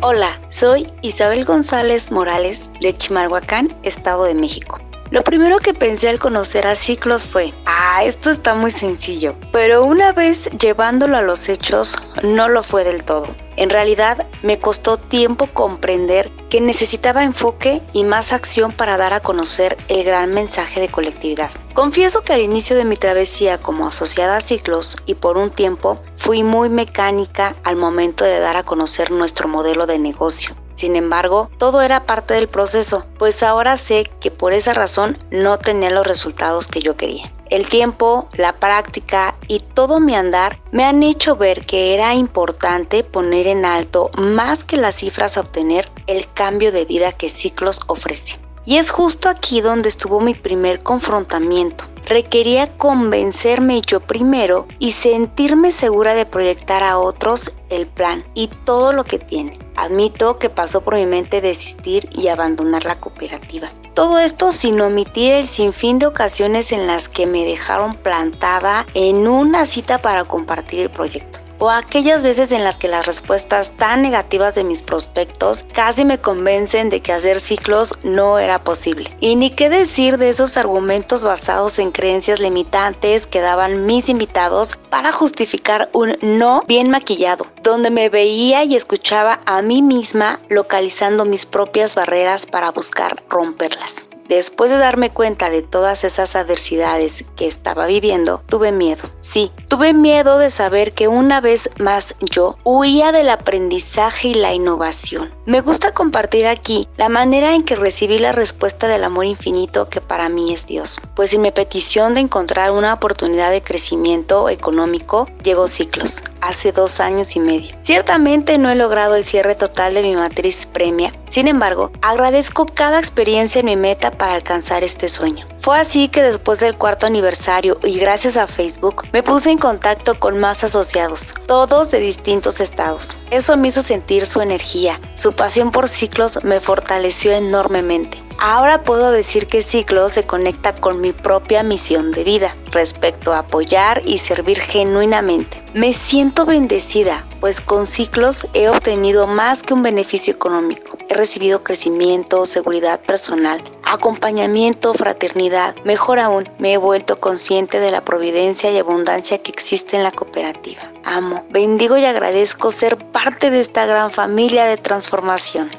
Hola, 0.05 0.37
soy 0.49 0.91
Isabel 1.01 1.45
González 1.45 2.11
Morales 2.11 2.69
de 2.81 2.91
Chimalhuacán, 2.91 3.69
Estado 3.83 4.25
de 4.25 4.33
México. 4.33 4.81
Lo 5.13 5.23
primero 5.23 5.59
que 5.59 5.75
pensé 5.75 6.09
al 6.09 6.17
conocer 6.17 6.65
a 6.65 6.73
Ciclos 6.73 7.27
fue, 7.27 7.53
ah, 7.67 8.03
esto 8.03 8.31
está 8.31 8.55
muy 8.55 8.71
sencillo, 8.71 9.35
pero 9.51 9.85
una 9.85 10.11
vez 10.11 10.49
llevándolo 10.57 11.17
a 11.17 11.21
los 11.21 11.49
hechos, 11.49 11.95
no 12.23 12.49
lo 12.49 12.63
fue 12.63 12.83
del 12.83 13.03
todo. 13.03 13.35
En 13.55 13.69
realidad, 13.69 14.27
me 14.41 14.57
costó 14.57 14.97
tiempo 14.97 15.45
comprender 15.45 16.31
que 16.49 16.61
necesitaba 16.61 17.23
enfoque 17.23 17.83
y 17.93 18.05
más 18.05 18.33
acción 18.33 18.71
para 18.71 18.97
dar 18.97 19.13
a 19.13 19.19
conocer 19.19 19.77
el 19.87 20.03
gran 20.03 20.31
mensaje 20.31 20.79
de 20.79 20.87
colectividad. 20.87 21.51
Confieso 21.75 22.23
que 22.23 22.33
al 22.33 22.41
inicio 22.41 22.75
de 22.75 22.85
mi 22.85 22.97
travesía 22.97 23.59
como 23.59 23.85
asociada 23.85 24.37
a 24.37 24.41
ciclos 24.41 24.97
y 25.05 25.13
por 25.13 25.37
un 25.37 25.51
tiempo 25.51 25.99
fui 26.15 26.41
muy 26.41 26.69
mecánica 26.69 27.55
al 27.63 27.75
momento 27.75 28.25
de 28.25 28.39
dar 28.39 28.57
a 28.57 28.63
conocer 28.63 29.11
nuestro 29.11 29.47
modelo 29.47 29.85
de 29.85 29.99
negocio. 29.99 30.55
Sin 30.83 30.97
embargo, 30.97 31.49
todo 31.57 31.81
era 31.81 32.05
parte 32.05 32.33
del 32.33 32.49
proceso, 32.49 33.05
pues 33.17 33.41
ahora 33.41 33.77
sé 33.77 34.11
que 34.19 34.31
por 34.31 34.51
esa 34.51 34.73
razón 34.73 35.17
no 35.31 35.57
tenía 35.57 35.89
los 35.89 36.05
resultados 36.05 36.67
que 36.67 36.81
yo 36.81 36.97
quería. 36.97 37.31
El 37.49 37.67
tiempo, 37.67 38.27
la 38.35 38.57
práctica 38.59 39.33
y 39.47 39.61
todo 39.61 40.01
mi 40.01 40.13
andar 40.13 40.57
me 40.73 40.83
han 40.83 41.01
hecho 41.01 41.37
ver 41.37 41.65
que 41.65 41.93
era 41.93 42.15
importante 42.15 43.05
poner 43.05 43.47
en 43.47 43.63
alto 43.63 44.11
más 44.17 44.65
que 44.65 44.75
las 44.75 44.95
cifras 44.95 45.37
a 45.37 45.39
obtener 45.39 45.87
el 46.05 46.29
cambio 46.33 46.73
de 46.73 46.83
vida 46.83 47.13
que 47.13 47.29
Ciclos 47.29 47.79
ofrece. 47.87 48.37
Y 48.65 48.75
es 48.75 48.91
justo 48.91 49.29
aquí 49.29 49.61
donde 49.61 49.87
estuvo 49.87 50.19
mi 50.19 50.33
primer 50.33 50.83
confrontamiento. 50.83 51.85
Requería 52.05 52.67
convencerme 52.77 53.81
yo 53.81 53.99
primero 53.99 54.67
y 54.79 54.91
sentirme 54.91 55.71
segura 55.71 56.13
de 56.15 56.25
proyectar 56.25 56.83
a 56.83 56.97
otros 56.97 57.55
el 57.69 57.87
plan 57.87 58.23
y 58.33 58.47
todo 58.65 58.93
lo 58.93 59.03
que 59.03 59.19
tiene. 59.19 59.57
Admito 59.75 60.37
que 60.37 60.49
pasó 60.49 60.81
por 60.81 60.95
mi 60.95 61.05
mente 61.05 61.41
desistir 61.41 62.09
y 62.11 62.27
abandonar 62.27 62.85
la 62.85 62.99
cooperativa. 62.99 63.71
Todo 63.93 64.19
esto 64.19 64.51
sin 64.51 64.81
omitir 64.81 65.33
el 65.33 65.47
sinfín 65.47 65.99
de 65.99 66.07
ocasiones 66.07 66.71
en 66.71 66.87
las 66.87 67.09
que 67.09 67.25
me 67.25 67.45
dejaron 67.45 67.95
plantada 67.95 68.85
en 68.93 69.27
una 69.27 69.65
cita 69.65 69.97
para 69.97 70.25
compartir 70.25 70.81
el 70.81 70.89
proyecto 70.89 71.42
o 71.63 71.69
aquellas 71.69 72.23
veces 72.23 72.51
en 72.51 72.65
las 72.65 72.75
que 72.75 72.89
las 72.89 73.05
respuestas 73.05 73.71
tan 73.77 74.01
negativas 74.01 74.53
de 74.53 74.65
mis 74.65 74.81
prospectos 74.81 75.65
casi 75.71 76.03
me 76.03 76.17
convencen 76.17 76.89
de 76.89 76.99
que 76.99 77.13
hacer 77.13 77.39
ciclos 77.39 77.97
no 78.03 78.37
era 78.37 78.65
posible. 78.65 79.15
Y 79.21 79.37
ni 79.37 79.49
qué 79.49 79.69
decir 79.69 80.17
de 80.17 80.27
esos 80.27 80.57
argumentos 80.57 81.23
basados 81.23 81.79
en 81.79 81.91
creencias 81.91 82.41
limitantes 82.41 83.27
que 83.27 83.39
daban 83.39 83.85
mis 83.85 84.09
invitados 84.09 84.77
para 84.89 85.13
justificar 85.13 85.89
un 85.93 86.17
no 86.21 86.65
bien 86.67 86.89
maquillado, 86.89 87.47
donde 87.61 87.91
me 87.91 88.09
veía 88.09 88.65
y 88.65 88.75
escuchaba 88.75 89.39
a 89.45 89.61
mí 89.61 89.81
misma 89.81 90.41
localizando 90.49 91.23
mis 91.23 91.45
propias 91.45 91.95
barreras 91.95 92.45
para 92.45 92.73
buscar 92.73 93.23
romperlas. 93.29 94.03
Después 94.35 94.71
de 94.71 94.77
darme 94.77 95.11
cuenta 95.11 95.51
de 95.51 95.61
todas 95.61 96.03
esas 96.03 96.35
adversidades 96.35 97.23
que 97.35 97.45
estaba 97.45 97.85
viviendo, 97.85 98.41
tuve 98.47 98.71
miedo. 98.71 99.07
Sí, 99.19 99.51
tuve 99.69 99.93
miedo 99.93 100.39
de 100.39 100.49
saber 100.49 100.93
que 100.93 101.07
una 101.07 101.39
vez 101.39 101.69
más 101.79 102.15
yo 102.19 102.57
huía 102.63 103.11
del 103.11 103.29
aprendizaje 103.29 104.29
y 104.29 104.33
la 104.33 104.51
innovación. 104.51 105.31
Me 105.45 105.61
gusta 105.61 105.93
compartir 105.93 106.47
aquí 106.47 106.87
la 106.97 107.09
manera 107.09 107.53
en 107.53 107.63
que 107.63 107.75
recibí 107.75 108.17
la 108.17 108.31
respuesta 108.31 108.87
del 108.87 109.03
amor 109.03 109.25
infinito 109.25 109.87
que 109.87 110.01
para 110.01 110.29
mí 110.29 110.51
es 110.51 110.65
Dios. 110.65 110.97
Pues 111.15 111.31
en 111.35 111.41
mi 111.41 111.51
petición 111.51 112.13
de 112.13 112.21
encontrar 112.21 112.71
una 112.71 112.93
oportunidad 112.95 113.51
de 113.51 113.61
crecimiento 113.61 114.49
económico, 114.49 115.27
llegó 115.43 115.67
ciclos, 115.67 116.23
hace 116.43 116.71
dos 116.71 116.99
años 116.99 117.35
y 117.35 117.39
medio. 117.39 117.75
Ciertamente 117.81 118.57
no 118.57 118.69
he 118.69 118.75
logrado 118.75 119.15
el 119.15 119.23
cierre 119.23 119.55
total 119.55 119.93
de 119.93 120.01
mi 120.01 120.15
matriz 120.15 120.65
premia, 120.65 121.13
sin 121.29 121.47
embargo, 121.47 121.91
agradezco 122.01 122.65
cada 122.65 122.99
experiencia 122.99 123.59
en 123.59 123.65
mi 123.65 123.75
meta 123.75 124.11
para 124.11 124.35
alcanzar 124.35 124.83
este 124.83 125.09
sueño. 125.09 125.47
Fue 125.63 125.79
así 125.79 126.09
que 126.09 126.21
después 126.21 126.59
del 126.59 126.75
cuarto 126.75 127.07
aniversario 127.07 127.79
y 127.85 127.97
gracias 127.97 128.35
a 128.35 128.47
Facebook 128.47 129.03
me 129.13 129.23
puse 129.23 129.49
en 129.49 129.57
contacto 129.57 130.13
con 130.13 130.37
más 130.37 130.61
asociados, 130.65 131.33
todos 131.47 131.89
de 131.89 132.01
distintos 132.01 132.59
estados. 132.59 133.15
Eso 133.31 133.55
me 133.55 133.69
hizo 133.69 133.81
sentir 133.81 134.25
su 134.25 134.41
energía, 134.41 134.99
su 135.15 135.31
pasión 135.31 135.71
por 135.71 135.87
ciclos 135.87 136.43
me 136.43 136.59
fortaleció 136.59 137.31
enormemente. 137.31 138.21
Ahora 138.45 138.83
puedo 138.83 139.11
decir 139.11 139.47
que 139.47 139.61
Ciclos 139.61 140.11
se 140.11 140.25
conecta 140.25 140.75
con 140.75 140.99
mi 140.99 141.13
propia 141.13 141.63
misión 141.63 142.11
de 142.11 142.25
vida 142.25 142.53
respecto 142.71 143.31
a 143.31 143.39
apoyar 143.39 144.01
y 144.03 144.17
servir 144.17 144.59
genuinamente. 144.59 145.63
Me 145.73 145.93
siento 145.93 146.45
bendecida, 146.45 147.25
pues 147.39 147.61
con 147.61 147.85
Ciclos 147.85 148.45
he 148.53 148.67
obtenido 148.67 149.27
más 149.27 149.63
que 149.63 149.73
un 149.73 149.81
beneficio 149.81 150.33
económico. 150.33 150.97
He 151.07 151.13
recibido 151.13 151.63
crecimiento, 151.63 152.45
seguridad 152.45 152.99
personal, 152.99 153.63
acompañamiento, 153.83 154.93
fraternidad. 154.93 155.52
Mejor 155.83 156.19
aún, 156.19 156.49
me 156.57 156.73
he 156.73 156.77
vuelto 156.77 157.19
consciente 157.19 157.79
de 157.79 157.91
la 157.91 158.01
providencia 158.01 158.71
y 158.71 158.77
abundancia 158.77 159.37
que 159.37 159.51
existe 159.51 159.95
en 159.95 160.03
la 160.03 160.11
cooperativa. 160.11 160.81
Amo, 161.03 161.45
bendigo 161.49 161.97
y 161.97 162.05
agradezco 162.05 162.71
ser 162.71 162.97
parte 162.97 163.49
de 163.49 163.59
esta 163.59 163.85
gran 163.85 164.11
familia 164.11 164.65
de 164.65 164.77
transformación. 164.77 165.69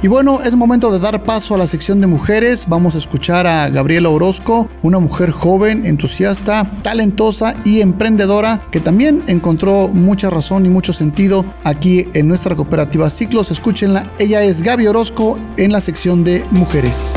Y 0.00 0.06
bueno, 0.06 0.38
es 0.40 0.54
momento 0.54 0.92
de 0.92 1.00
dar 1.00 1.24
paso 1.24 1.56
a 1.56 1.58
la 1.58 1.66
sección 1.66 2.00
de 2.00 2.06
mujeres. 2.06 2.66
Vamos 2.68 2.94
a 2.94 2.98
escuchar 2.98 3.48
a 3.48 3.68
Gabriela 3.68 4.10
Orozco, 4.10 4.70
una 4.82 5.00
mujer 5.00 5.32
joven, 5.32 5.84
entusiasta, 5.84 6.70
talentosa 6.82 7.54
y 7.64 7.80
emprendedora 7.80 8.64
que 8.70 8.78
también 8.78 9.24
encontró 9.26 9.88
mucha 9.88 10.30
razón 10.30 10.66
y 10.66 10.68
mucho 10.68 10.92
sentido 10.92 11.44
aquí 11.64 12.04
en 12.14 12.28
nuestra 12.28 12.54
cooperativa 12.54 13.10
Ciclos. 13.10 13.50
Escúchenla. 13.50 14.08
Ella 14.20 14.44
es 14.44 14.62
Gaby 14.62 14.86
Orozco 14.86 15.36
en 15.56 15.72
la 15.72 15.80
sección 15.80 16.22
de 16.22 16.44
mujeres. 16.52 17.14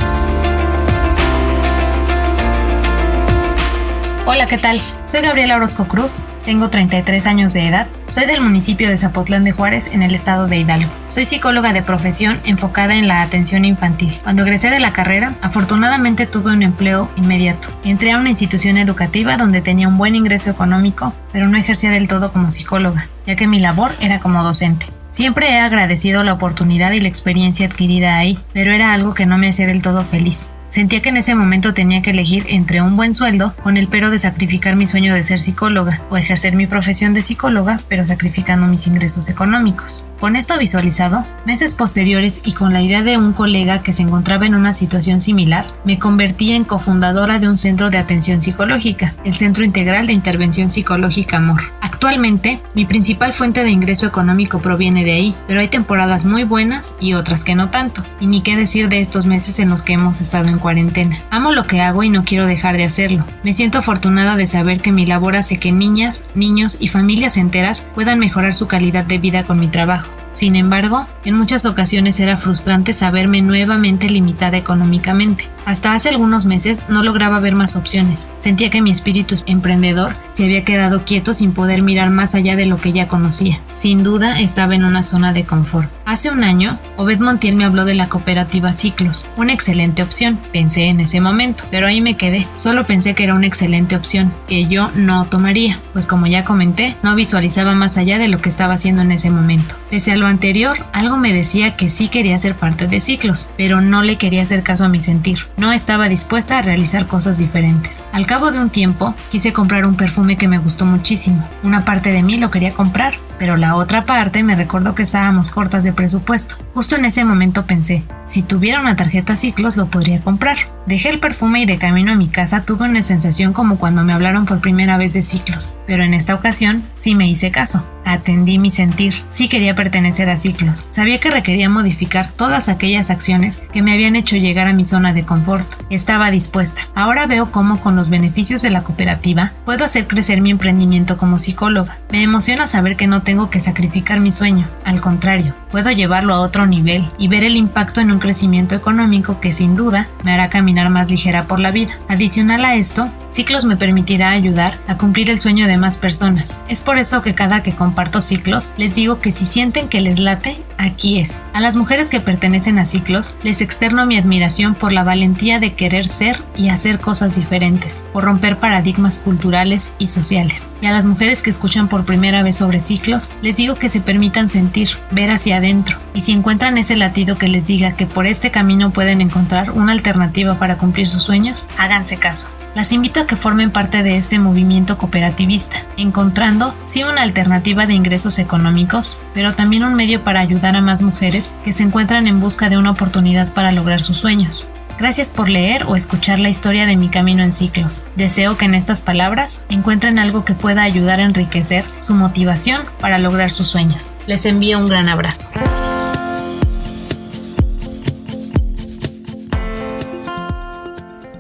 Hola, 4.26 4.48
¿qué 4.48 4.58
tal? 4.58 4.80
Soy 5.12 5.20
Gabriela 5.20 5.58
Orozco 5.58 5.90
Cruz, 5.90 6.24
tengo 6.46 6.70
33 6.70 7.28
años 7.28 7.52
de 7.52 7.68
edad, 7.68 7.88
soy 8.08 8.28
del 8.28 8.40
municipio 8.40 8.88
de 8.88 8.96
Zapotlán 8.96 9.44
de 9.44 9.52
Juárez 9.52 9.90
en 9.92 10.04
el 10.04 10.16
estado 10.16 10.48
de 10.48 10.56
Hidalgo. 10.56 10.90
Soy 11.06 11.26
psicóloga 11.26 11.74
de 11.74 11.84
profesión 11.84 12.40
enfocada 12.46 12.96
en 12.96 13.10
la 13.10 13.22
atención 13.22 13.66
infantil. 13.66 14.18
Cuando 14.24 14.44
egresé 14.44 14.70
de 14.70 14.80
la 14.80 14.94
carrera, 14.94 15.36
afortunadamente 15.42 16.28
tuve 16.28 16.54
un 16.54 16.64
empleo 16.64 17.12
inmediato. 17.18 17.78
Entré 17.84 18.14
a 18.14 18.20
una 18.20 18.30
institución 18.30 18.78
educativa 18.78 19.36
donde 19.36 19.60
tenía 19.60 19.90
un 19.90 19.98
buen 19.98 20.16
ingreso 20.16 20.50
económico, 20.50 21.14
pero 21.34 21.50
no 21.50 21.58
ejercía 21.58 21.90
del 21.90 22.08
todo 22.08 22.32
como 22.32 22.50
psicóloga, 22.50 23.10
ya 23.28 23.36
que 23.36 23.48
mi 23.48 23.60
labor 23.60 23.92
era 24.00 24.20
como 24.20 24.42
docente. 24.46 24.86
Siempre 25.10 25.50
he 25.50 25.60
agradecido 25.60 26.24
la 26.24 26.32
oportunidad 26.32 26.94
y 26.94 27.02
la 27.02 27.10
experiencia 27.10 27.66
adquirida 27.66 28.18
ahí, 28.18 28.40
pero 28.54 28.72
era 28.72 28.94
algo 28.94 29.12
que 29.12 29.26
no 29.26 29.38
me 29.38 29.50
hacía 29.50 29.68
del 29.68 29.82
todo 29.82 30.06
feliz. 30.06 30.48
Sentía 30.72 31.02
que 31.02 31.10
en 31.10 31.18
ese 31.18 31.36
momento 31.36 31.74
tenía 31.74 32.02
que 32.02 32.12
elegir 32.12 32.46
entre 32.48 32.82
un 32.82 32.96
buen 32.96 33.14
sueldo 33.14 33.54
con 33.62 33.76
el 33.76 33.90
pero 33.90 34.10
de 34.10 34.20
sacrificar 34.20 34.78
mi 34.78 34.86
sueño 34.86 35.14
de 35.14 35.22
ser 35.22 35.38
psicóloga 35.38 36.00
o 36.10 36.16
ejercer 36.16 36.56
mi 36.56 36.66
profesión 36.66 37.14
de 37.14 37.24
psicóloga 37.24 37.82
pero 37.90 38.06
sacrificando 38.06 38.68
mis 38.68 38.88
ingresos 38.88 39.28
económicos. 39.28 40.06
Con 40.22 40.36
esto 40.36 40.58
visualizado, 40.60 41.26
meses 41.48 41.74
posteriores 41.74 42.42
y 42.46 42.54
con 42.54 42.74
la 42.74 42.82
idea 42.84 43.02
de 43.02 43.18
un 43.18 43.34
colega 43.34 43.82
que 43.82 43.92
se 43.92 44.04
encontraba 44.04 44.46
en 44.46 44.54
una 44.54 44.72
situación 44.72 45.20
similar, 45.20 45.66
me 45.84 45.98
convertí 45.98 46.52
en 46.52 46.64
cofundadora 46.64 47.40
de 47.40 47.50
un 47.50 47.58
centro 47.58 47.90
de 47.90 47.98
atención 47.98 48.40
psicológica, 48.40 49.16
el 49.26 49.34
Centro 49.34 49.66
Integral 49.66 50.06
de 50.06 50.14
Intervención 50.14 50.72
Psicológica 50.72 51.38
Amor. 51.38 51.62
Actualmente, 51.82 52.62
mi 52.76 52.86
principal 52.86 53.34
fuente 53.34 53.64
de 53.64 53.72
ingreso 53.72 54.06
económico 54.06 54.60
proviene 54.60 55.04
de 55.04 55.14
ahí, 55.14 55.36
pero 55.48 55.60
hay 55.60 55.70
temporadas 55.70 56.24
muy 56.24 56.44
buenas 56.44 56.94
y 57.00 57.16
otras 57.16 57.44
que 57.44 57.56
no 57.56 57.72
tanto, 57.72 58.04
y 58.20 58.28
ni 58.28 58.42
qué 58.42 58.56
decir 58.56 58.90
de 58.90 59.02
estos 59.02 59.26
meses 59.26 59.58
en 59.58 59.70
los 59.70 59.82
que 59.82 59.94
hemos 59.94 60.22
estado 60.22 60.50
en 60.50 60.60
cuarentena. 60.62 61.22
Amo 61.30 61.52
lo 61.52 61.68
que 61.68 61.82
hago 61.82 62.04
y 62.04 62.10
no 62.10 62.24
quiero 62.24 62.46
dejar 62.46 62.78
de 62.78 62.86
hacerlo. 62.86 63.26
Me 63.44 63.54
siento 63.54 63.80
afortunada 63.80 64.38
de 64.38 64.48
saber 64.48 64.80
que 64.80 64.94
mi 64.94 65.06
labor 65.06 65.36
hace 65.36 65.58
que 65.58 65.72
niñas, 65.72 66.26
niños 66.36 66.78
y 66.80 66.88
familias 66.88 67.36
enteras 67.36 67.86
puedan 67.94 68.20
mejorar 68.20 68.54
su 68.54 68.68
calidad 68.68 69.04
de 69.04 69.18
vida 69.18 69.44
con 69.44 69.60
mi 69.60 69.68
trabajo. 69.68 70.08
Sin 70.34 70.56
embargo, 70.56 71.06
en 71.26 71.36
muchas 71.36 71.66
ocasiones 71.66 72.20
era 72.20 72.38
frustrante 72.38 72.94
saberme 72.94 73.42
nuevamente 73.42 74.10
limitada 74.10 74.58
económicamente. 74.58 75.50
Hasta 75.66 75.94
hace 75.94 76.10
algunos 76.10 76.46
meses 76.46 76.86
no 76.90 77.04
lograba 77.04 77.40
ver 77.40 77.56
más 77.56 77.76
opciones. 77.76 78.30
Sentía 78.40 78.70
que 78.70 78.82
mi 78.82 78.92
espíritu 78.92 79.36
emprendedor 79.46 80.14
se 80.34 80.46
había 80.46 80.64
quedado 80.64 81.06
quieto 81.06 81.34
sin 81.34 81.54
poder 81.54 81.82
mirar 81.82 82.10
más 82.10 82.36
allá 82.36 82.56
de 82.56 82.66
lo 82.66 82.78
que 82.80 82.92
ya 82.92 83.08
conocía. 83.08 83.60
Sin 83.72 84.04
duda 84.04 84.40
estaba 84.40 84.76
en 84.76 84.84
una 84.84 85.04
zona 85.04 85.34
de 85.34 85.46
confort. 85.46 85.92
Hace 86.06 86.30
un 86.30 86.44
año, 86.44 86.78
Obed 86.98 87.20
Montiel 87.20 87.56
me 87.56 87.64
habló 87.64 87.86
de 87.86 87.96
la 87.96 88.10
cooperativa 88.10 88.74
Ciclos, 88.74 89.28
una 89.38 89.54
excelente 89.54 90.04
opción, 90.04 90.40
pensé 90.52 90.86
en 90.86 91.00
ese 91.00 91.22
momento, 91.22 91.64
pero 91.72 91.88
ahí 91.88 92.02
me 92.02 92.18
quedé. 92.18 92.48
Solo 92.58 92.86
pensé 92.86 93.16
que 93.16 93.24
era 93.24 93.34
una 93.34 93.48
excelente 93.48 93.96
opción, 93.96 94.34
que 94.48 94.68
yo 94.68 94.92
no 94.96 95.26
tomaría, 95.26 95.80
pues 95.94 96.08
como 96.08 96.28
ya 96.28 96.44
comenté, 96.44 96.96
no 97.04 97.16
visualizaba 97.16 97.76
más 97.76 97.98
allá 97.98 98.18
de 98.18 98.28
lo 98.28 98.42
que 98.42 98.50
estaba 98.50 98.74
haciendo 98.74 99.02
en 99.02 99.12
ese 99.12 99.30
momento. 99.30 99.76
Pese 99.90 100.12
a 100.12 100.18
lo 100.18 100.28
anterior, 100.28 100.78
algo 100.94 101.18
me 101.18 101.34
decía 101.34 101.76
que 101.78 101.90
sí 101.90 102.08
quería 102.08 102.38
ser 102.40 102.56
parte 102.56 102.88
de 102.88 103.02
Ciclos, 103.02 103.50
pero 103.58 103.82
no 103.82 104.02
le 104.02 104.18
quería 104.18 104.42
hacer 104.42 104.64
caso 104.64 104.86
a 104.86 104.90
mi 104.90 105.00
sentir. 105.00 105.40
No 105.58 105.72
estaba 105.72 106.10
dispuesta 106.10 106.58
a 106.58 106.62
realizar 106.62 107.08
cosas 107.08 107.38
diferentes. 107.38 108.04
Al 108.12 108.26
cabo 108.26 108.52
de 108.52 108.60
un 108.60 108.70
tiempo, 108.70 109.14
quise 109.30 109.54
comprar 109.54 109.86
un 109.86 109.96
perfume 109.96 110.38
que 110.38 110.48
me 110.48 110.58
gustó 110.58 110.86
muchísimo. 110.86 111.48
Una 111.64 111.86
parte 111.86 112.12
de 112.12 112.24
mí 112.24 112.38
lo 112.38 112.52
quería 112.52 112.74
comprar, 112.74 113.14
pero 113.42 113.58
la 113.58 113.76
otra 113.76 114.06
parte 114.06 114.44
me 114.44 114.56
recordó 114.56 114.94
que 114.94 115.02
estábamos 115.02 115.50
cortas 115.50 115.84
de 115.84 115.94
presupuesto. 115.94 116.58
Justo 116.76 116.96
en 116.96 117.06
ese 117.06 117.26
momento 117.26 117.66
pensé, 117.66 118.04
si 118.24 118.44
tuviera 118.44 118.80
una 118.80 118.96
tarjeta 118.96 119.36
ciclos 119.36 119.78
lo 119.78 119.88
podría 119.88 120.22
comprar. 120.22 120.58
Dejé 120.86 121.10
el 121.10 121.20
perfume 121.20 121.62
y 121.62 121.66
de 121.66 121.80
camino 121.80 122.12
a 122.12 122.16
mi 122.16 122.28
casa 122.28 122.66
tuve 122.66 122.88
una 122.88 123.02
sensación 123.02 123.52
como 123.52 123.78
cuando 123.78 124.04
me 124.04 124.14
hablaron 124.14 124.46
por 124.46 124.62
primera 124.62 124.98
vez 124.98 125.14
de 125.14 125.24
ciclos, 125.24 125.74
pero 125.88 126.04
en 126.04 126.14
esta 126.14 126.36
ocasión 126.36 126.84
sí 126.94 127.16
me 127.16 127.28
hice 127.28 127.50
caso. 127.50 127.84
Atendí 128.04 128.58
mi 128.58 128.72
sentir, 128.72 129.14
sí 129.28 129.48
quería 129.48 129.76
pertenecer 129.76 130.30
a 130.30 130.38
ciclos. 130.38 130.88
Sabía 130.90 131.20
que 131.20 131.30
requería 131.30 131.70
modificar 131.70 132.32
todas 132.32 132.68
aquellas 132.68 133.12
acciones 133.12 133.62
que 133.72 133.84
me 133.84 133.94
habían 133.94 134.16
hecho 134.16 134.38
llegar 134.38 134.68
a 134.68 134.74
mi 134.74 134.84
zona 134.86 135.14
de 135.14 135.24
confort. 135.24 135.68
Estaba 135.92 136.32
dispuesta. 136.32 136.82
Ahora 136.96 137.28
veo 137.28 137.52
cómo 137.52 137.80
con 137.80 137.96
los 137.96 138.10
beneficios 138.10 138.64
de 138.64 138.72
la 138.72 138.82
cooperativa 138.82 139.54
puedo 139.66 139.86
hacer 139.86 140.08
crecer 140.08 140.42
mi 140.42 140.50
emprendimiento 140.50 141.18
como 141.18 141.38
psicóloga. 141.38 142.00
Me 142.12 142.24
emociona 142.24 142.66
saber 142.66 142.98
que 142.98 143.08
no 143.08 143.22
tengo 143.22 143.31
que 143.50 143.60
sacrificar 143.60 144.20
mi 144.20 144.32
sueño. 144.32 144.68
Al 144.84 145.00
contrario, 145.00 145.56
puedo 145.72 145.92
llevarlo 145.92 146.34
a 146.34 146.42
otro 146.42 146.68
nivel 146.68 147.08
y 147.18 147.28
ver 147.28 147.44
el 147.44 147.56
impacto 147.56 148.02
en 148.02 148.12
un 148.12 148.20
crecimiento 148.20 148.76
económico 148.76 149.40
que 149.40 149.52
sin 149.52 149.76
duda 149.76 150.08
me 150.24 150.32
hará 150.34 150.50
caminar 150.50 150.90
más 150.90 151.10
ligera 151.10 151.46
por 151.46 151.60
la 151.60 151.72
vida. 151.72 151.94
Adicional 152.08 152.66
a 152.66 152.76
esto, 152.76 153.10
Ciclos 153.30 153.66
me 153.66 153.78
permitirá 153.78 154.32
ayudar 154.32 154.78
a 154.88 154.98
cumplir 154.98 155.30
el 155.30 155.40
sueño 155.40 155.68
de 155.68 155.78
más 155.78 155.98
personas. 155.98 156.62
Es 156.68 156.82
por 156.82 156.98
eso 156.98 157.22
que 157.22 157.34
cada 157.34 157.64
que 157.64 157.74
comparto 157.74 158.22
Ciclos, 158.22 158.74
les 158.78 158.96
digo 158.96 159.20
que 159.20 159.32
si 159.32 159.46
sienten 159.46 159.88
que 159.88 160.02
les 160.02 160.20
late, 160.20 160.62
aquí 160.78 161.20
es. 161.20 161.42
A 161.54 161.62
las 161.62 161.78
mujeres 161.78 162.10
que 162.10 162.20
pertenecen 162.20 162.78
a 162.78 162.86
Ciclos, 162.86 163.38
les 163.44 163.62
externo 163.62 164.06
mi 164.06 164.18
admiración 164.18 164.76
por 164.76 164.92
la 164.92 165.04
valentía 165.04 165.60
de 165.60 165.74
querer 165.74 166.08
ser 166.08 166.38
y 166.58 166.70
hacer 166.70 167.00
cosas 167.00 167.36
diferentes, 167.36 168.04
por 168.12 168.26
romper 168.26 168.58
paradigmas 168.58 169.20
culturales 169.20 169.94
y 169.98 170.08
sociales. 170.08 170.68
Y 170.82 170.88
a 170.88 170.92
las 170.92 171.06
mujeres 171.06 171.42
que 171.42 171.52
escuchan 171.52 171.88
por 171.88 172.06
primera 172.06 172.44
vez 172.44 172.58
sobre 172.58 172.80
Ciclos, 172.80 173.30
les 173.42 173.56
digo 173.56 173.76
que 173.76 173.90
se 173.90 174.02
permitan 174.02 174.50
sentir, 174.50 174.90
ver 175.12 175.32
hacia 175.32 175.61
adentro, 175.62 175.98
y 176.14 176.22
si 176.22 176.32
encuentran 176.32 176.78
ese 176.78 176.98
latido 176.98 177.38
que 177.38 177.48
les 177.48 177.66
diga 177.66 177.92
que 177.92 178.08
por 178.08 178.26
este 178.26 178.52
camino 178.52 178.92
pueden 178.92 179.22
encontrar 179.22 179.72
una 179.72 179.92
alternativa 179.92 180.60
para 180.60 180.78
cumplir 180.78 181.08
sus 181.08 181.24
sueños, 181.24 181.68
háganse 181.78 182.18
caso. 182.18 182.50
Las 182.74 182.92
invito 182.94 183.20
a 183.20 183.28
que 183.28 183.36
formen 183.36 183.70
parte 183.70 184.02
de 184.02 184.18
este 184.18 184.40
movimiento 184.40 184.98
cooperativista, 184.98 185.78
encontrando 185.98 186.74
sí 186.84 187.04
una 187.04 187.22
alternativa 187.22 187.86
de 187.86 187.94
ingresos 187.94 188.40
económicos, 188.40 189.20
pero 189.34 189.56
también 189.56 189.84
un 189.84 189.94
medio 189.94 190.24
para 190.24 190.40
ayudar 190.40 190.76
a 190.76 190.82
más 190.82 191.02
mujeres 191.02 191.52
que 191.64 191.74
se 191.74 191.84
encuentran 191.84 192.28
en 192.28 192.40
busca 192.40 192.70
de 192.70 192.78
una 192.78 192.92
oportunidad 192.92 193.54
para 193.54 193.72
lograr 193.72 194.02
sus 194.02 194.18
sueños. 194.18 194.70
Gracias 195.02 195.32
por 195.32 195.50
leer 195.50 195.86
o 195.88 195.96
escuchar 195.96 196.38
la 196.38 196.50
historia 196.50 196.86
de 196.86 196.96
mi 196.96 197.10
camino 197.10 197.42
en 197.42 197.52
ciclos. 197.52 198.06
Deseo 198.16 198.56
que 198.56 198.66
en 198.66 198.76
estas 198.76 199.02
palabras 199.02 199.64
encuentren 199.68 200.20
algo 200.20 200.46
que 200.46 200.54
pueda 200.54 200.84
ayudar 200.84 201.20
a 201.20 201.24
enriquecer 201.24 201.86
su 201.98 202.14
motivación 202.14 202.84
para 203.00 203.18
lograr 203.18 203.50
sus 203.50 203.68
sueños. 203.68 204.14
Les 204.28 204.46
envío 204.46 204.78
un 204.78 204.90
gran 204.90 205.10
abrazo. 205.10 205.50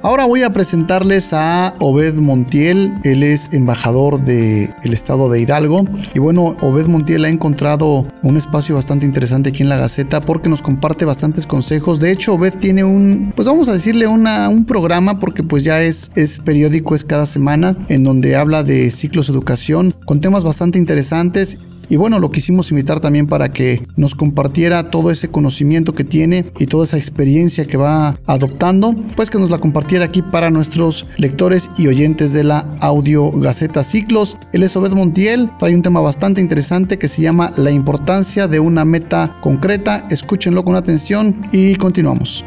Ahora 0.03 0.25
voy 0.25 0.41
a 0.41 0.50
presentarles 0.50 1.31
a 1.31 1.75
Obed 1.79 2.15
Montiel, 2.15 2.91
él 3.03 3.22
es 3.22 3.53
embajador 3.53 4.20
del 4.24 4.72
estado 4.81 5.29
de 5.29 5.39
Hidalgo. 5.39 5.86
Y 6.15 6.20
bueno, 6.20 6.55
Obed 6.62 6.88
Montiel 6.88 7.24
ha 7.25 7.29
encontrado 7.29 8.08
un 8.24 8.36
espacio 8.36 8.74
bastante 8.74 9.05
interesante 9.05 9.50
aquí 9.50 9.62
en 9.62 9.70
la 9.70 9.77
Gaceta 9.77 10.20
porque 10.20 10.50
nos 10.50 10.63
comparte 10.63 11.05
bastantes 11.05 11.46
consejos. 11.46 12.00
De 12.00 12.12
hecho, 12.12 12.34
Obed 12.34 12.55
tiene 12.55 12.84
un, 12.84 13.31
pues 13.36 13.48
vamos 13.48 13.70
a 13.70 13.74
decirle 13.74 14.08
una, 14.08 14.50
un 14.50 14.65
programa 14.65 15.20
porque 15.20 15.43
pues 15.43 15.63
ya 15.63 15.84
es, 15.84 16.10
es 16.15 16.39
periódico, 16.39 16.96
es 16.96 17.05
cada 17.05 17.27
semana 17.27 17.77
en 17.88 18.03
donde 18.03 18.36
habla 18.36 18.63
de 18.63 18.89
ciclos 18.89 19.27
de 19.27 19.34
educación 19.34 19.93
con 20.05 20.20
temas 20.20 20.43
bastante 20.43 20.79
interesantes 20.79 21.59
y 21.91 21.97
bueno, 21.97 22.19
lo 22.19 22.31
quisimos 22.31 22.71
invitar 22.71 23.01
también 23.01 23.27
para 23.27 23.49
que 23.49 23.85
nos 23.97 24.15
compartiera 24.15 24.89
todo 24.89 25.11
ese 25.11 25.27
conocimiento 25.27 25.93
que 25.93 26.05
tiene 26.05 26.45
y 26.57 26.65
toda 26.65 26.85
esa 26.85 26.95
experiencia 26.95 27.65
que 27.65 27.75
va 27.75 28.17
adoptando, 28.27 28.95
pues 29.17 29.29
que 29.29 29.37
nos 29.37 29.51
la 29.51 29.57
compartiera 29.57 30.05
aquí 30.05 30.21
para 30.21 30.49
nuestros 30.49 31.05
lectores 31.17 31.69
y 31.77 31.87
oyentes 31.87 32.31
de 32.31 32.45
la 32.45 32.59
Audio 32.79 33.29
Gaceta 33.33 33.83
Ciclos. 33.83 34.37
Él 34.53 34.63
es 34.63 34.73
Obed 34.77 34.93
Montiel, 34.93 35.51
trae 35.59 35.75
un 35.75 35.81
tema 35.81 35.99
bastante 35.99 36.39
interesante 36.39 36.97
que 36.97 37.09
se 37.09 37.23
llama 37.23 37.51
La 37.57 37.71
importancia 37.71 38.47
de 38.47 38.61
una 38.61 38.85
meta 38.85 39.37
concreta. 39.41 40.07
Escúchenlo 40.09 40.63
con 40.63 40.75
atención 40.77 41.45
y 41.51 41.75
continuamos. 41.75 42.45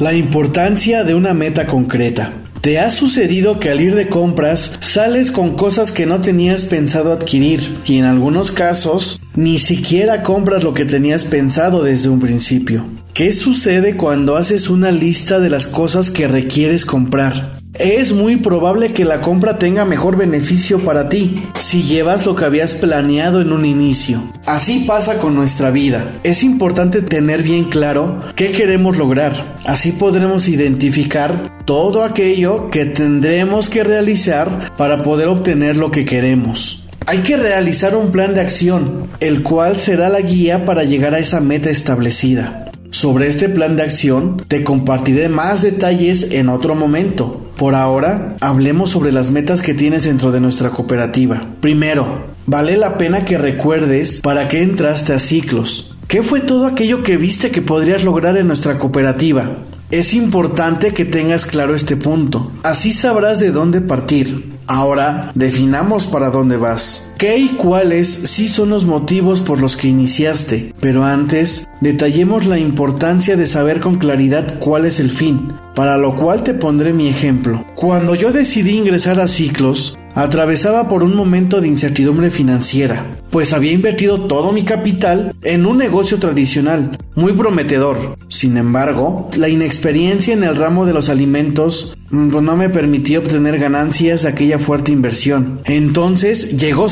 La 0.00 0.12
importancia 0.12 1.02
de 1.02 1.14
una 1.14 1.32
meta 1.32 1.66
concreta. 1.66 2.30
¿Te 2.60 2.78
ha 2.78 2.90
sucedido 2.90 3.58
que 3.58 3.70
al 3.70 3.80
ir 3.80 3.94
de 3.94 4.08
compras 4.08 4.76
sales 4.80 5.30
con 5.30 5.56
cosas 5.56 5.92
que 5.92 6.04
no 6.04 6.20
tenías 6.20 6.66
pensado 6.66 7.10
adquirir 7.10 7.78
y 7.86 7.96
en 7.96 8.04
algunos 8.04 8.52
casos 8.52 9.18
ni 9.34 9.58
siquiera 9.58 10.22
compras 10.22 10.62
lo 10.62 10.74
que 10.74 10.84
tenías 10.84 11.24
pensado 11.24 11.82
desde 11.82 12.10
un 12.10 12.20
principio? 12.20 12.84
¿Qué 13.14 13.32
sucede 13.32 13.96
cuando 13.96 14.36
haces 14.36 14.68
una 14.68 14.90
lista 14.90 15.40
de 15.40 15.48
las 15.48 15.66
cosas 15.66 16.10
que 16.10 16.28
requieres 16.28 16.84
comprar? 16.84 17.59
Es 17.80 18.12
muy 18.12 18.36
probable 18.36 18.92
que 18.92 19.06
la 19.06 19.22
compra 19.22 19.58
tenga 19.58 19.86
mejor 19.86 20.18
beneficio 20.18 20.80
para 20.80 21.08
ti 21.08 21.42
si 21.58 21.82
llevas 21.82 22.26
lo 22.26 22.36
que 22.36 22.44
habías 22.44 22.74
planeado 22.74 23.40
en 23.40 23.52
un 23.52 23.64
inicio. 23.64 24.22
Así 24.44 24.80
pasa 24.80 25.16
con 25.16 25.34
nuestra 25.34 25.70
vida. 25.70 26.12
Es 26.22 26.42
importante 26.42 27.00
tener 27.00 27.42
bien 27.42 27.64
claro 27.64 28.20
qué 28.36 28.52
queremos 28.52 28.98
lograr. 28.98 29.56
Así 29.64 29.92
podremos 29.92 30.46
identificar 30.46 31.50
todo 31.64 32.04
aquello 32.04 32.68
que 32.68 32.84
tendremos 32.84 33.70
que 33.70 33.82
realizar 33.82 34.70
para 34.76 34.98
poder 34.98 35.28
obtener 35.28 35.78
lo 35.78 35.90
que 35.90 36.04
queremos. 36.04 36.84
Hay 37.06 37.20
que 37.20 37.38
realizar 37.38 37.96
un 37.96 38.12
plan 38.12 38.34
de 38.34 38.42
acción, 38.42 39.06
el 39.20 39.42
cual 39.42 39.78
será 39.78 40.10
la 40.10 40.20
guía 40.20 40.66
para 40.66 40.84
llegar 40.84 41.14
a 41.14 41.18
esa 41.18 41.40
meta 41.40 41.70
establecida. 41.70 42.69
Sobre 42.90 43.28
este 43.28 43.48
plan 43.48 43.76
de 43.76 43.84
acción 43.84 44.44
te 44.48 44.64
compartiré 44.64 45.28
más 45.28 45.62
detalles 45.62 46.32
en 46.32 46.48
otro 46.48 46.74
momento. 46.74 47.40
Por 47.56 47.74
ahora, 47.74 48.36
hablemos 48.40 48.90
sobre 48.90 49.12
las 49.12 49.30
metas 49.30 49.62
que 49.62 49.74
tienes 49.74 50.04
dentro 50.04 50.32
de 50.32 50.40
nuestra 50.40 50.70
cooperativa. 50.70 51.46
Primero, 51.60 52.24
vale 52.46 52.76
la 52.76 52.98
pena 52.98 53.24
que 53.24 53.38
recuerdes 53.38 54.20
para 54.20 54.48
qué 54.48 54.62
entraste 54.62 55.12
a 55.12 55.20
ciclos. 55.20 55.96
¿Qué 56.08 56.22
fue 56.22 56.40
todo 56.40 56.66
aquello 56.66 57.04
que 57.04 57.16
viste 57.16 57.52
que 57.52 57.62
podrías 57.62 58.02
lograr 58.02 58.36
en 58.36 58.48
nuestra 58.48 58.78
cooperativa? 58.78 59.48
Es 59.92 60.12
importante 60.12 60.92
que 60.92 61.04
tengas 61.04 61.46
claro 61.46 61.76
este 61.76 61.96
punto. 61.96 62.50
Así 62.64 62.92
sabrás 62.92 63.38
de 63.38 63.52
dónde 63.52 63.80
partir. 63.80 64.52
Ahora 64.66 65.30
definamos 65.34 66.06
para 66.06 66.30
dónde 66.30 66.56
vas. 66.56 67.09
¿Qué 67.20 67.36
y 67.36 67.48
cuáles 67.48 68.08
sí 68.08 68.48
son 68.48 68.70
los 68.70 68.86
motivos 68.86 69.40
por 69.40 69.60
los 69.60 69.76
que 69.76 69.88
iniciaste? 69.88 70.72
Pero 70.80 71.04
antes, 71.04 71.68
detallemos 71.82 72.46
la 72.46 72.58
importancia 72.58 73.36
de 73.36 73.46
saber 73.46 73.80
con 73.80 73.96
claridad 73.96 74.58
cuál 74.58 74.86
es 74.86 75.00
el 75.00 75.10
fin, 75.10 75.52
para 75.74 75.98
lo 75.98 76.16
cual 76.16 76.42
te 76.44 76.54
pondré 76.54 76.94
mi 76.94 77.08
ejemplo. 77.08 77.66
Cuando 77.74 78.14
yo 78.14 78.32
decidí 78.32 78.70
ingresar 78.70 79.20
a 79.20 79.28
ciclos, 79.28 79.98
atravesaba 80.14 80.88
por 80.88 81.02
un 81.02 81.14
momento 81.14 81.60
de 81.60 81.68
incertidumbre 81.68 82.30
financiera, 82.30 83.04
pues 83.30 83.52
había 83.52 83.72
invertido 83.72 84.22
todo 84.22 84.52
mi 84.52 84.64
capital 84.64 85.34
en 85.42 85.66
un 85.66 85.78
negocio 85.78 86.18
tradicional, 86.18 86.98
muy 87.14 87.32
prometedor. 87.32 88.16
Sin 88.28 88.56
embargo, 88.56 89.30
la 89.36 89.48
inexperiencia 89.48 90.34
en 90.34 90.44
el 90.44 90.56
ramo 90.56 90.86
de 90.86 90.92
los 90.92 91.08
alimentos 91.08 91.96
mm, 92.10 92.42
no 92.42 92.56
me 92.56 92.68
permitió 92.68 93.20
obtener 93.20 93.58
ganancias 93.58 94.22
de 94.22 94.28
aquella 94.28 94.58
fuerte 94.58 94.92
inversión. 94.92 95.60
Entonces 95.64 96.56
llegó 96.56 96.88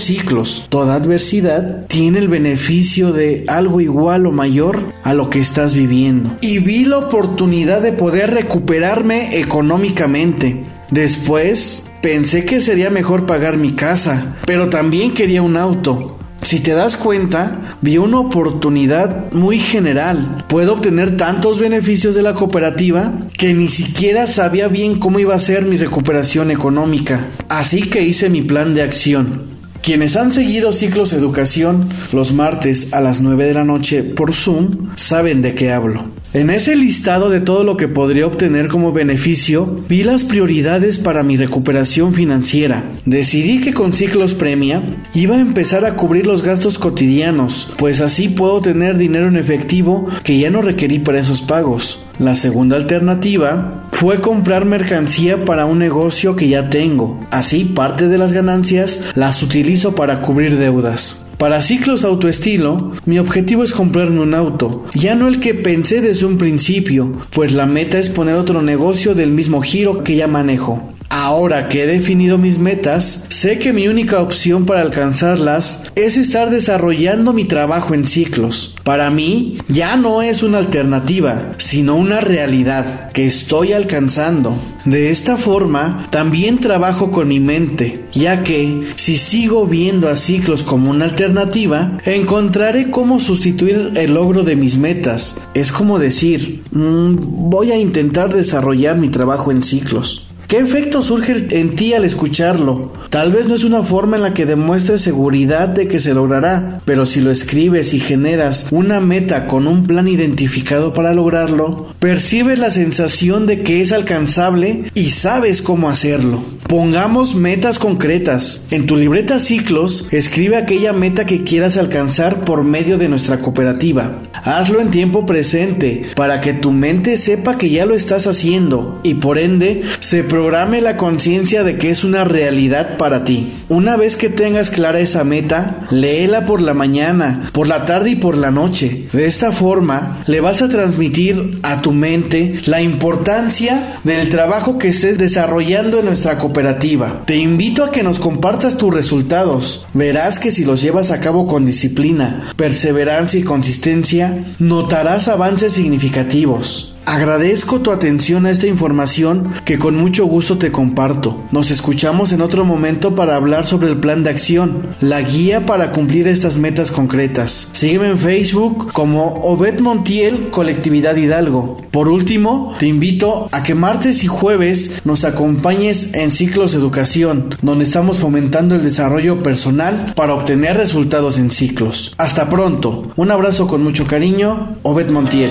Toda 0.68 0.94
adversidad 0.94 1.86
tiene 1.86 2.18
el 2.18 2.28
beneficio 2.28 3.12
de 3.12 3.44
algo 3.48 3.80
igual 3.80 4.26
o 4.26 4.32
mayor 4.32 4.78
a 5.04 5.14
lo 5.14 5.30
que 5.30 5.40
estás 5.40 5.74
viviendo. 5.74 6.36
Y 6.40 6.58
vi 6.58 6.84
la 6.84 6.98
oportunidad 6.98 7.82
de 7.82 7.92
poder 7.92 8.32
recuperarme 8.32 9.38
económicamente. 9.38 10.64
Después 10.90 11.84
Pensé 12.00 12.44
que 12.44 12.60
sería 12.60 12.90
mejor 12.90 13.26
pagar 13.26 13.56
mi 13.56 13.72
casa, 13.72 14.36
pero 14.46 14.68
también 14.68 15.14
quería 15.14 15.42
un 15.42 15.56
auto. 15.56 16.16
Si 16.42 16.60
te 16.60 16.72
das 16.72 16.96
cuenta, 16.96 17.76
vi 17.82 17.98
una 17.98 18.20
oportunidad 18.20 19.32
muy 19.32 19.58
general. 19.58 20.44
Puedo 20.48 20.74
obtener 20.74 21.16
tantos 21.16 21.58
beneficios 21.58 22.14
de 22.14 22.22
la 22.22 22.34
cooperativa 22.34 23.12
que 23.36 23.52
ni 23.52 23.68
siquiera 23.68 24.28
sabía 24.28 24.68
bien 24.68 25.00
cómo 25.00 25.18
iba 25.18 25.34
a 25.34 25.40
ser 25.40 25.64
mi 25.64 25.76
recuperación 25.76 26.52
económica. 26.52 27.26
Así 27.48 27.82
que 27.82 28.02
hice 28.02 28.30
mi 28.30 28.42
plan 28.42 28.74
de 28.74 28.82
acción. 28.82 29.57
Quienes 29.82 30.16
han 30.16 30.32
seguido 30.32 30.72
Ciclos 30.72 31.12
Educación 31.12 31.88
los 32.12 32.32
martes 32.32 32.92
a 32.92 33.00
las 33.00 33.20
9 33.20 33.46
de 33.46 33.54
la 33.54 33.64
noche 33.64 34.02
por 34.02 34.34
Zoom 34.34 34.90
saben 34.96 35.40
de 35.40 35.54
qué 35.54 35.72
hablo. 35.72 36.17
En 36.34 36.50
ese 36.50 36.76
listado 36.76 37.30
de 37.30 37.40
todo 37.40 37.64
lo 37.64 37.78
que 37.78 37.88
podría 37.88 38.26
obtener 38.26 38.68
como 38.68 38.92
beneficio, 38.92 39.64
vi 39.88 40.02
las 40.02 40.24
prioridades 40.24 40.98
para 40.98 41.22
mi 41.22 41.38
recuperación 41.38 42.12
financiera. 42.12 42.84
Decidí 43.06 43.62
que 43.62 43.72
con 43.72 43.94
Ciclos 43.94 44.34
Premia 44.34 44.82
iba 45.14 45.36
a 45.36 45.40
empezar 45.40 45.86
a 45.86 45.94
cubrir 45.94 46.26
los 46.26 46.42
gastos 46.42 46.78
cotidianos, 46.78 47.72
pues 47.78 48.02
así 48.02 48.28
puedo 48.28 48.60
tener 48.60 48.98
dinero 48.98 49.28
en 49.28 49.38
efectivo 49.38 50.06
que 50.22 50.38
ya 50.38 50.50
no 50.50 50.60
requerí 50.60 50.98
para 50.98 51.18
esos 51.18 51.40
pagos. 51.40 52.04
La 52.18 52.34
segunda 52.34 52.76
alternativa 52.76 53.88
fue 53.92 54.20
comprar 54.20 54.66
mercancía 54.66 55.46
para 55.46 55.64
un 55.64 55.78
negocio 55.78 56.36
que 56.36 56.48
ya 56.48 56.68
tengo. 56.68 57.18
Así 57.30 57.64
parte 57.64 58.06
de 58.06 58.18
las 58.18 58.32
ganancias 58.32 59.00
las 59.14 59.42
utilizo 59.42 59.94
para 59.94 60.20
cubrir 60.20 60.58
deudas. 60.58 61.27
Para 61.38 61.62
ciclos 61.62 62.04
autoestilo, 62.04 62.90
mi 63.06 63.20
objetivo 63.20 63.62
es 63.62 63.72
comprarme 63.72 64.18
un 64.18 64.34
auto, 64.34 64.86
ya 64.92 65.14
no 65.14 65.28
el 65.28 65.38
que 65.38 65.54
pensé 65.54 66.00
desde 66.00 66.26
un 66.26 66.36
principio, 66.36 67.12
pues 67.30 67.52
la 67.52 67.64
meta 67.64 68.00
es 68.00 68.10
poner 68.10 68.34
otro 68.34 68.60
negocio 68.60 69.14
del 69.14 69.30
mismo 69.30 69.62
giro 69.62 70.02
que 70.02 70.16
ya 70.16 70.26
manejo. 70.26 70.97
Ahora 71.28 71.68
que 71.68 71.82
he 71.82 71.86
definido 71.86 72.38
mis 72.38 72.58
metas, 72.58 73.26
sé 73.28 73.58
que 73.58 73.74
mi 73.74 73.86
única 73.86 74.22
opción 74.22 74.64
para 74.64 74.80
alcanzarlas 74.80 75.82
es 75.94 76.16
estar 76.16 76.48
desarrollando 76.48 77.34
mi 77.34 77.44
trabajo 77.44 77.92
en 77.92 78.06
ciclos. 78.06 78.74
Para 78.82 79.10
mí 79.10 79.58
ya 79.68 79.98
no 79.98 80.22
es 80.22 80.42
una 80.42 80.56
alternativa, 80.56 81.52
sino 81.58 81.96
una 81.96 82.20
realidad 82.20 83.12
que 83.12 83.26
estoy 83.26 83.74
alcanzando. 83.74 84.56
De 84.86 85.10
esta 85.10 85.36
forma, 85.36 86.06
también 86.08 86.60
trabajo 86.60 87.10
con 87.10 87.28
mi 87.28 87.40
mente, 87.40 88.06
ya 88.10 88.42
que 88.42 88.88
si 88.96 89.18
sigo 89.18 89.66
viendo 89.66 90.08
a 90.08 90.16
ciclos 90.16 90.62
como 90.62 90.90
una 90.90 91.04
alternativa, 91.04 91.98
encontraré 92.06 92.90
cómo 92.90 93.20
sustituir 93.20 93.92
el 93.96 94.14
logro 94.14 94.44
de 94.44 94.56
mis 94.56 94.78
metas. 94.78 95.42
Es 95.52 95.72
como 95.72 95.98
decir, 95.98 96.62
mm, 96.70 97.50
voy 97.50 97.72
a 97.72 97.76
intentar 97.76 98.32
desarrollar 98.32 98.96
mi 98.96 99.10
trabajo 99.10 99.52
en 99.52 99.62
ciclos. 99.62 100.27
¿Qué 100.48 100.56
efecto 100.56 101.02
surge 101.02 101.46
en 101.60 101.76
ti 101.76 101.92
al 101.92 102.06
escucharlo? 102.06 102.90
Tal 103.10 103.32
vez 103.32 103.48
no 103.48 103.54
es 103.54 103.64
una 103.64 103.82
forma 103.82 104.16
en 104.16 104.22
la 104.22 104.32
que 104.32 104.46
demuestres 104.46 105.02
seguridad 105.02 105.68
de 105.68 105.88
que 105.88 105.98
se 105.98 106.14
logrará, 106.14 106.80
pero 106.86 107.04
si 107.04 107.20
lo 107.20 107.30
escribes 107.30 107.92
y 107.92 108.00
generas 108.00 108.68
una 108.70 108.98
meta 108.98 109.46
con 109.46 109.66
un 109.66 109.84
plan 109.84 110.08
identificado 110.08 110.94
para 110.94 111.12
lograrlo, 111.12 111.88
percibes 111.98 112.58
la 112.58 112.70
sensación 112.70 113.44
de 113.46 113.62
que 113.62 113.82
es 113.82 113.92
alcanzable 113.92 114.90
y 114.94 115.10
sabes 115.10 115.60
cómo 115.60 115.90
hacerlo. 115.90 116.42
Pongamos 116.66 117.34
metas 117.34 117.78
concretas. 117.78 118.66
En 118.70 118.86
tu 118.86 118.96
libreta 118.96 119.38
ciclos, 119.38 120.08
escribe 120.12 120.56
aquella 120.56 120.94
meta 120.94 121.26
que 121.26 121.44
quieras 121.44 121.76
alcanzar 121.76 122.40
por 122.40 122.64
medio 122.64 122.96
de 122.96 123.10
nuestra 123.10 123.38
cooperativa. 123.38 124.12
Hazlo 124.44 124.80
en 124.80 124.90
tiempo 124.90 125.26
presente 125.26 126.10
para 126.14 126.40
que 126.40 126.54
tu 126.54 126.70
mente 126.70 127.16
sepa 127.16 127.58
que 127.58 127.70
ya 127.70 127.86
lo 127.86 127.94
estás 127.94 128.26
haciendo 128.26 129.00
y 129.02 129.14
por 129.14 129.38
ende 129.38 129.82
se 130.00 130.24
programe 130.24 130.80
la 130.80 130.96
conciencia 130.96 131.64
de 131.64 131.76
que 131.76 131.90
es 131.90 132.04
una 132.04 132.24
realidad 132.24 132.96
para 132.96 133.24
ti. 133.24 133.52
Una 133.68 133.96
vez 133.96 134.16
que 134.16 134.28
tengas 134.28 134.70
clara 134.70 135.00
esa 135.00 135.24
meta, 135.24 135.86
léela 135.90 136.46
por 136.46 136.60
la 136.60 136.74
mañana, 136.74 137.50
por 137.52 137.68
la 137.68 137.86
tarde 137.86 138.10
y 138.10 138.16
por 138.16 138.36
la 138.36 138.50
noche. 138.50 139.08
De 139.12 139.26
esta 139.26 139.52
forma, 139.52 140.18
le 140.26 140.40
vas 140.40 140.62
a 140.62 140.68
transmitir 140.68 141.58
a 141.62 141.82
tu 141.82 141.92
mente 141.92 142.58
la 142.66 142.80
importancia 142.80 143.98
del 144.04 144.28
trabajo 144.28 144.78
que 144.78 144.88
estés 144.88 145.18
desarrollando 145.18 145.98
en 145.98 146.06
nuestra 146.06 146.38
cooperativa. 146.38 147.22
Te 147.26 147.36
invito 147.36 147.84
a 147.84 147.92
que 147.92 148.02
nos 148.02 148.20
compartas 148.20 148.76
tus 148.76 148.94
resultados. 148.94 149.86
Verás 149.94 150.38
que 150.38 150.50
si 150.50 150.64
los 150.64 150.82
llevas 150.82 151.10
a 151.10 151.20
cabo 151.20 151.46
con 151.46 151.66
disciplina, 151.66 152.52
perseverancia 152.56 153.40
y 153.40 153.44
consistencia, 153.44 154.27
notarás 154.58 155.28
avances 155.28 155.72
significativos. 155.72 156.94
Agradezco 157.08 157.80
tu 157.80 157.90
atención 157.90 158.44
a 158.44 158.50
esta 158.50 158.66
información 158.66 159.54
que 159.64 159.78
con 159.78 159.96
mucho 159.96 160.26
gusto 160.26 160.58
te 160.58 160.70
comparto. 160.70 161.42
Nos 161.52 161.70
escuchamos 161.70 162.34
en 162.34 162.42
otro 162.42 162.66
momento 162.66 163.14
para 163.14 163.34
hablar 163.34 163.64
sobre 163.64 163.88
el 163.88 163.96
plan 163.96 164.24
de 164.24 164.28
acción, 164.28 164.88
la 165.00 165.22
guía 165.22 165.64
para 165.64 165.90
cumplir 165.92 166.28
estas 166.28 166.58
metas 166.58 166.90
concretas. 166.90 167.70
Sígueme 167.72 168.08
en 168.08 168.18
Facebook 168.18 168.92
como 168.92 169.36
Obed 169.36 169.80
Montiel 169.80 170.50
Colectividad 170.50 171.16
Hidalgo. 171.16 171.78
Por 171.92 172.10
último, 172.10 172.74
te 172.78 172.84
invito 172.84 173.48
a 173.52 173.62
que 173.62 173.74
martes 173.74 174.22
y 174.22 174.26
jueves 174.26 175.00
nos 175.06 175.24
acompañes 175.24 176.12
en 176.12 176.30
Ciclos 176.30 176.74
Educación, 176.74 177.54
donde 177.62 177.84
estamos 177.84 178.18
fomentando 178.18 178.74
el 178.74 178.82
desarrollo 178.82 179.42
personal 179.42 180.12
para 180.14 180.34
obtener 180.34 180.76
resultados 180.76 181.38
en 181.38 181.50
ciclos. 181.50 182.14
Hasta 182.18 182.50
pronto. 182.50 183.10
Un 183.16 183.30
abrazo 183.30 183.66
con 183.66 183.82
mucho 183.82 184.06
cariño, 184.06 184.76
Obed 184.82 185.08
Montiel. 185.08 185.48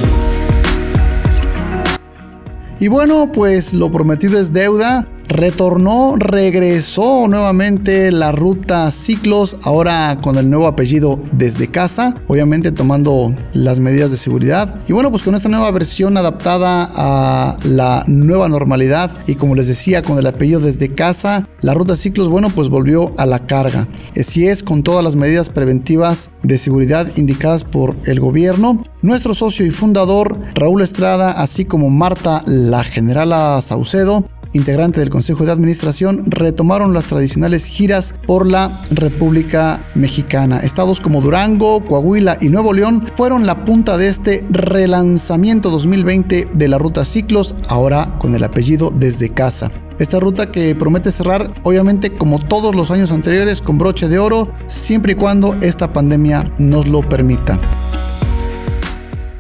Y 2.80 2.90
bueno, 2.90 3.32
pues 3.32 3.74
lo 3.74 3.92
prometido 3.92 4.40
es 4.40 4.54
deuda 4.54 5.08
retornó, 5.28 6.16
regresó 6.18 7.28
nuevamente 7.28 8.12
la 8.12 8.32
ruta 8.32 8.92
Ciclos, 8.92 9.58
ahora 9.64 10.18
con 10.22 10.38
el 10.38 10.50
nuevo 10.50 10.68
apellido 10.68 11.22
desde 11.34 11.68
casa, 11.68 12.16
obviamente 12.28 12.72
tomando 12.72 13.34
las 13.54 13.80
medidas 13.80 14.12
de 14.12 14.18
seguridad. 14.18 14.80
Y 14.88 14.94
bueno, 14.94 15.12
pues 15.12 15.24
con 15.24 15.36
esta 15.36 15.50
nueva 15.50 15.72
versión 15.72 16.18
adaptada 16.18 16.90
a 16.96 17.58
la 17.64 18.04
nueva 18.08 18.50
normalidad 18.50 19.18
y 19.28 19.36
como 19.36 19.56
les 19.56 19.68
decía, 19.68 20.02
con 20.02 20.18
el 20.18 20.26
apellido 20.26 20.60
desde 20.60 20.94
casa, 20.94 21.48
la 21.62 21.74
ruta 21.74 21.96
Ciclos, 21.96 22.30
bueno, 22.30 22.50
pues 22.50 22.70
volvió 22.70 23.12
a 23.18 23.26
la 23.26 23.40
carga. 23.40 23.88
Así 24.20 24.48
es, 24.48 24.64
con 24.64 24.84
todas 24.84 25.04
las 25.04 25.16
medidas 25.16 25.50
preventivas 25.50 26.32
de 26.44 26.58
seguridad 26.58 27.08
indicadas 27.18 27.64
por 27.64 27.96
el 28.06 28.20
gobierno. 28.20 28.84
Nuestro 29.02 29.34
socio 29.34 29.66
y 29.66 29.72
fundador 29.72 30.40
Raúl 30.56 30.82
Estrada, 30.82 31.32
así 31.32 31.66
como 31.66 31.90
Marta, 31.90 32.42
la 32.46 32.84
generala 32.84 33.62
Saucedo, 33.62 34.28
integrante 34.54 35.00
del 35.00 35.10
Consejo 35.18 35.46
de 35.46 35.52
Administración, 35.52 36.26
retomaron 36.28 36.94
las 36.94 37.08
tradicionales 37.08 37.66
giras 37.66 38.14
por 38.28 38.46
la 38.46 38.84
República 38.92 39.84
Mexicana. 39.96 40.60
Estados 40.60 41.02
como 41.02 41.22
Durango, 41.22 41.84
Coahuila 41.84 42.38
y 42.40 42.50
Nuevo 42.50 42.72
León 42.72 43.04
fueron 43.16 43.48
la 43.48 43.66
punta 43.66 43.98
de 43.98 44.10
este 44.10 44.46
relanzamiento 44.52 45.72
2020 45.72 46.50
de 46.54 46.68
la 46.68 46.78
ruta 46.78 47.04
Ciclos, 47.04 47.56
ahora 47.68 48.16
con 48.20 48.36
el 48.36 48.44
apellido 48.44 48.92
desde 48.96 49.30
casa. 49.32 49.72
Esta 49.98 50.20
ruta 50.20 50.52
que 50.52 50.76
promete 50.76 51.12
cerrar, 51.12 51.52
obviamente 51.64 52.16
como 52.16 52.38
todos 52.38 52.76
los 52.76 52.92
años 52.92 53.12
anteriores, 53.12 53.64
con 53.64 53.80
broche 53.80 54.10
de 54.10 54.20
oro, 54.20 54.54
siempre 54.68 55.14
y 55.14 55.16
cuando 55.16 55.56
esta 55.56 55.92
pandemia 55.94 56.44
nos 56.60 56.88
lo 56.88 57.02
permita. 57.10 57.60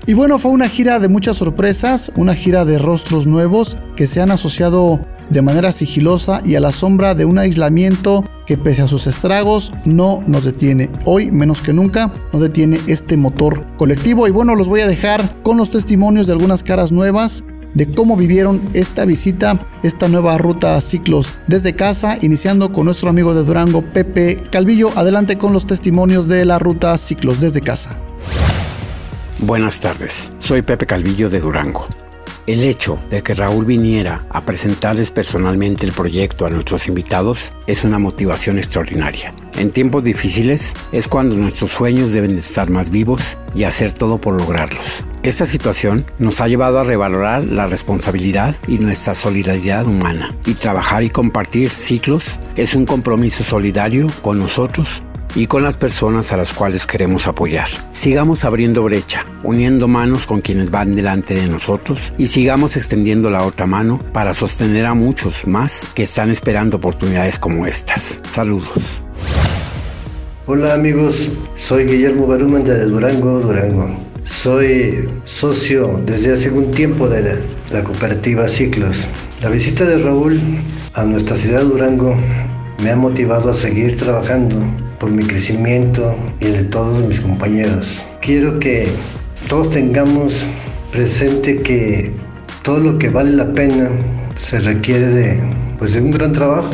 Y 0.07 0.13
bueno, 0.13 0.39
fue 0.39 0.51
una 0.51 0.69
gira 0.69 0.99
de 0.99 1.09
muchas 1.09 1.35
sorpresas, 1.35 2.13
una 2.15 2.33
gira 2.33 2.63
de 2.63 2.79
rostros 2.79 3.27
nuevos 3.27 3.77
que 3.97 4.07
se 4.07 4.21
han 4.21 4.31
asociado 4.31 5.05
de 5.29 5.41
manera 5.41 5.71
sigilosa 5.71 6.41
y 6.45 6.55
a 6.55 6.59
la 6.59 6.71
sombra 6.71 7.15
de 7.15 7.25
un 7.25 7.37
aislamiento 7.37 8.23
que 8.45 8.57
pese 8.57 8.81
a 8.81 8.87
sus 8.87 9.07
estragos 9.07 9.71
no 9.85 10.21
nos 10.27 10.45
detiene. 10.45 10.89
Hoy 11.05 11.31
menos 11.31 11.61
que 11.61 11.73
nunca 11.73 12.13
nos 12.31 12.41
detiene 12.41 12.79
este 12.87 13.17
motor 13.17 13.65
colectivo 13.77 14.27
y 14.27 14.31
bueno, 14.31 14.55
los 14.55 14.67
voy 14.67 14.81
a 14.81 14.87
dejar 14.87 15.41
con 15.43 15.57
los 15.57 15.71
testimonios 15.71 16.27
de 16.27 16.33
algunas 16.33 16.63
caras 16.63 16.91
nuevas 16.91 17.43
de 17.73 17.93
cómo 17.93 18.17
vivieron 18.17 18.61
esta 18.73 19.05
visita, 19.05 19.67
esta 19.83 20.07
nueva 20.07 20.37
ruta 20.37 20.75
a 20.75 20.81
ciclos 20.81 21.35
desde 21.47 21.73
casa, 21.73 22.17
iniciando 22.21 22.71
con 22.71 22.85
nuestro 22.85 23.09
amigo 23.09 23.35
de 23.35 23.43
Durango, 23.43 23.81
Pepe 23.81 24.39
Calvillo. 24.51 24.89
Adelante 24.95 25.37
con 25.37 25.53
los 25.53 25.67
testimonios 25.67 26.27
de 26.27 26.45
la 26.45 26.59
ruta 26.59 26.97
ciclos 26.97 27.39
desde 27.39 27.61
casa. 27.61 28.01
Buenas 29.39 29.79
tardes, 29.79 30.31
soy 30.39 30.63
Pepe 30.63 30.87
Calvillo 30.87 31.29
de 31.29 31.39
Durango. 31.39 31.87
El 32.47 32.63
hecho 32.63 32.97
de 33.09 33.21
que 33.23 33.33
Raúl 33.33 33.65
viniera 33.65 34.25
a 34.29 34.39
presentarles 34.39 35.11
personalmente 35.11 35.85
el 35.85 35.91
proyecto 35.91 36.45
a 36.45 36.49
nuestros 36.49 36.87
invitados 36.87 37.51
es 37.67 37.83
una 37.83 37.99
motivación 37.99 38.57
extraordinaria. 38.57 39.33
En 39.57 39.71
tiempos 39.71 40.01
difíciles 40.01 40.73
es 40.93 41.09
cuando 41.09 41.35
nuestros 41.35 41.71
sueños 41.71 42.13
deben 42.13 42.37
estar 42.37 42.69
más 42.69 42.89
vivos 42.89 43.37
y 43.53 43.65
hacer 43.65 43.91
todo 43.91 44.21
por 44.21 44.39
lograrlos. 44.39 45.03
Esta 45.23 45.45
situación 45.45 46.05
nos 46.19 46.39
ha 46.39 46.47
llevado 46.47 46.79
a 46.79 46.85
revalorar 46.85 47.43
la 47.43 47.65
responsabilidad 47.65 48.55
y 48.65 48.77
nuestra 48.77 49.13
solidaridad 49.13 49.85
humana 49.85 50.33
y 50.45 50.53
trabajar 50.53 51.03
y 51.03 51.09
compartir 51.09 51.69
ciclos 51.69 52.39
es 52.55 52.75
un 52.75 52.85
compromiso 52.85 53.43
solidario 53.43 54.07
con 54.21 54.39
nosotros 54.39 55.03
y 55.35 55.47
con 55.47 55.63
las 55.63 55.77
personas 55.77 56.31
a 56.33 56.37
las 56.37 56.53
cuales 56.53 56.85
queremos 56.85 57.27
apoyar. 57.27 57.69
Sigamos 57.91 58.45
abriendo 58.45 58.83
brecha, 58.83 59.25
uniendo 59.43 59.87
manos 59.87 60.25
con 60.25 60.41
quienes 60.41 60.71
van 60.71 60.95
delante 60.95 61.35
de 61.35 61.47
nosotros 61.47 62.13
y 62.17 62.27
sigamos 62.27 62.75
extendiendo 62.75 63.29
la 63.29 63.43
otra 63.43 63.65
mano 63.65 63.99
para 64.13 64.33
sostener 64.33 64.85
a 64.85 64.93
muchos 64.93 65.47
más 65.47 65.87
que 65.93 66.03
están 66.03 66.31
esperando 66.31 66.77
oportunidades 66.77 67.39
como 67.39 67.65
estas. 67.65 68.19
Saludos. 68.29 69.01
Hola 70.45 70.73
amigos, 70.73 71.33
soy 71.55 71.83
Guillermo 71.83 72.25
Baruman 72.25 72.63
de 72.63 72.85
Durango, 72.85 73.41
Durango. 73.41 74.07
Soy 74.23 75.09
socio 75.25 76.01
desde 76.05 76.33
hace 76.33 76.47
algún 76.47 76.71
tiempo 76.71 77.09
de 77.09 77.37
la, 77.71 77.83
cooperativa 77.83 78.47
Ciclos. 78.47 79.05
La 79.41 79.49
visita 79.49 79.83
de 79.85 79.97
Raúl 79.97 80.39
a 80.93 81.03
nuestra 81.03 81.35
ciudad 81.35 81.63
Durango 81.63 82.15
me 82.81 82.91
ha 82.91 82.95
motivado 82.95 83.49
a 83.49 83.53
seguir 83.53 83.97
trabajando 83.97 84.55
por 84.99 85.11
mi 85.11 85.23
crecimiento 85.23 86.15
y 86.39 86.45
el 86.45 86.53
de 86.53 86.63
todos 86.65 87.07
mis 87.07 87.21
compañeros. 87.21 88.03
Quiero 88.21 88.59
que 88.59 88.87
todos 89.47 89.69
tengamos 89.69 90.45
presente 90.91 91.61
que 91.61 92.11
todo 92.63 92.79
lo 92.79 92.97
que 92.97 93.09
vale 93.09 93.31
la 93.31 93.53
pena 93.53 93.89
se 94.35 94.59
requiere 94.59 95.07
de, 95.07 95.39
pues, 95.77 95.93
de 95.93 96.01
un 96.01 96.11
gran 96.11 96.31
trabajo 96.31 96.73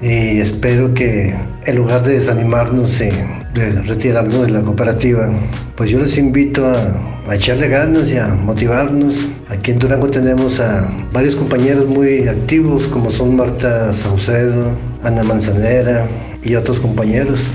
y 0.00 0.40
espero 0.40 0.92
que 0.94 1.34
en 1.64 1.76
lugar 1.76 2.02
de 2.02 2.14
desanimarnos 2.14 3.00
y 3.00 3.10
de 3.54 3.70
retirarnos 3.82 4.46
de 4.46 4.50
la 4.50 4.62
cooperativa, 4.62 5.30
pues 5.76 5.90
yo 5.90 5.98
les 6.00 6.18
invito 6.18 6.66
a, 6.66 7.08
echarle 7.32 7.68
ganas 7.68 8.10
y 8.10 8.18
a 8.18 8.28
motivarnos. 8.28 9.28
Aquí 9.48 9.70
en 9.70 9.78
Durango 9.78 10.08
tenemos 10.08 10.58
a 10.60 10.86
varios 11.12 11.36
compañeros 11.36 11.86
muy 11.86 12.26
activos 12.28 12.88
como 12.88 13.10
son 13.10 13.36
Marta 13.36 13.92
Saucedo, 13.92 14.72
Ana 15.02 15.22
Manzanera 15.22 16.06
y 16.42 16.54
otros 16.54 16.80
compañeros. 16.80 17.48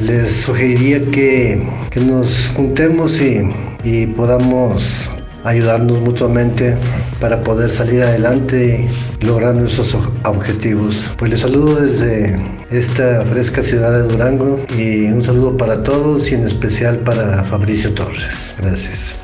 Les 0.00 0.32
sugeriría 0.32 1.00
que, 1.10 1.66
nos 2.06 2.50
juntemos 2.56 3.20
y, 3.20 3.42
y 3.84 4.06
podamos 4.06 5.08
ayudarnos 5.44 6.00
mutuamente 6.00 6.76
para 7.20 7.42
poder 7.42 7.70
salir 7.70 8.02
adelante 8.02 8.88
y 9.20 9.24
lograr 9.26 9.54
nuestros 9.54 9.96
objetivos. 10.24 11.10
Pues 11.16 11.30
les 11.30 11.40
saludo 11.40 11.80
desde 11.80 12.40
esta 12.70 13.24
fresca 13.24 13.62
ciudad 13.62 13.92
de 13.92 14.08
Durango 14.08 14.60
y 14.76 15.06
un 15.06 15.22
saludo 15.22 15.56
para 15.56 15.82
todos 15.82 16.30
y 16.32 16.34
en 16.34 16.46
especial 16.46 16.98
para 16.98 17.44
Fabricio 17.44 17.92
Torres. 17.92 18.54
Gracias. 18.58 19.21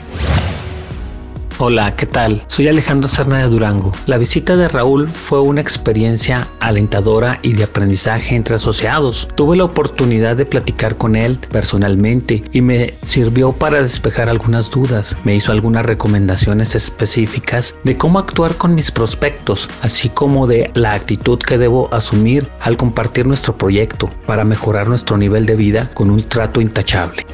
Hola, 1.61 1.97
¿qué 1.97 2.07
tal? 2.07 2.45
Soy 2.47 2.69
Alejandro 2.69 3.09
Serna 3.09 3.39
de 3.39 3.49
Durango. 3.49 3.91
La 4.07 4.17
visita 4.17 4.57
de 4.57 4.69
Raúl 4.69 5.09
fue 5.09 5.41
una 5.41 5.61
experiencia 5.61 6.47
alentadora 6.61 7.41
y 7.43 7.55
de 7.55 7.65
aprendizaje 7.65 8.37
entre 8.37 8.55
asociados. 8.55 9.27
Tuve 9.35 9.57
la 9.57 9.65
oportunidad 9.65 10.37
de 10.37 10.47
platicar 10.47 10.97
con 10.97 11.17
él 11.17 11.37
personalmente 11.51 12.45
y 12.53 12.61
me 12.61 12.95
sirvió 13.03 13.51
para 13.51 13.83
despejar 13.83 14.29
algunas 14.29 14.71
dudas. 14.71 15.17
Me 15.25 15.35
hizo 15.35 15.51
algunas 15.51 15.85
recomendaciones 15.85 16.77
específicas 16.77 17.75
de 17.83 17.99
cómo 17.99 18.21
actuar 18.21 18.55
con 18.55 18.77
mis 18.77 18.93
prospectos, 18.93 19.69
así 19.83 20.11
como 20.11 20.47
de 20.47 20.71
la 20.75 20.93
actitud 20.93 21.41
que 21.41 21.59
debo 21.59 21.93
asumir 21.93 22.49
al 22.61 22.77
compartir 22.77 23.27
nuestro 23.27 23.57
proyecto 23.57 24.09
para 24.27 24.45
mejorar 24.45 24.87
nuestro 24.87 25.17
nivel 25.17 25.45
de 25.45 25.57
vida 25.57 25.91
con 25.93 26.09
un 26.09 26.23
trato 26.23 26.61
intachable. 26.61 27.27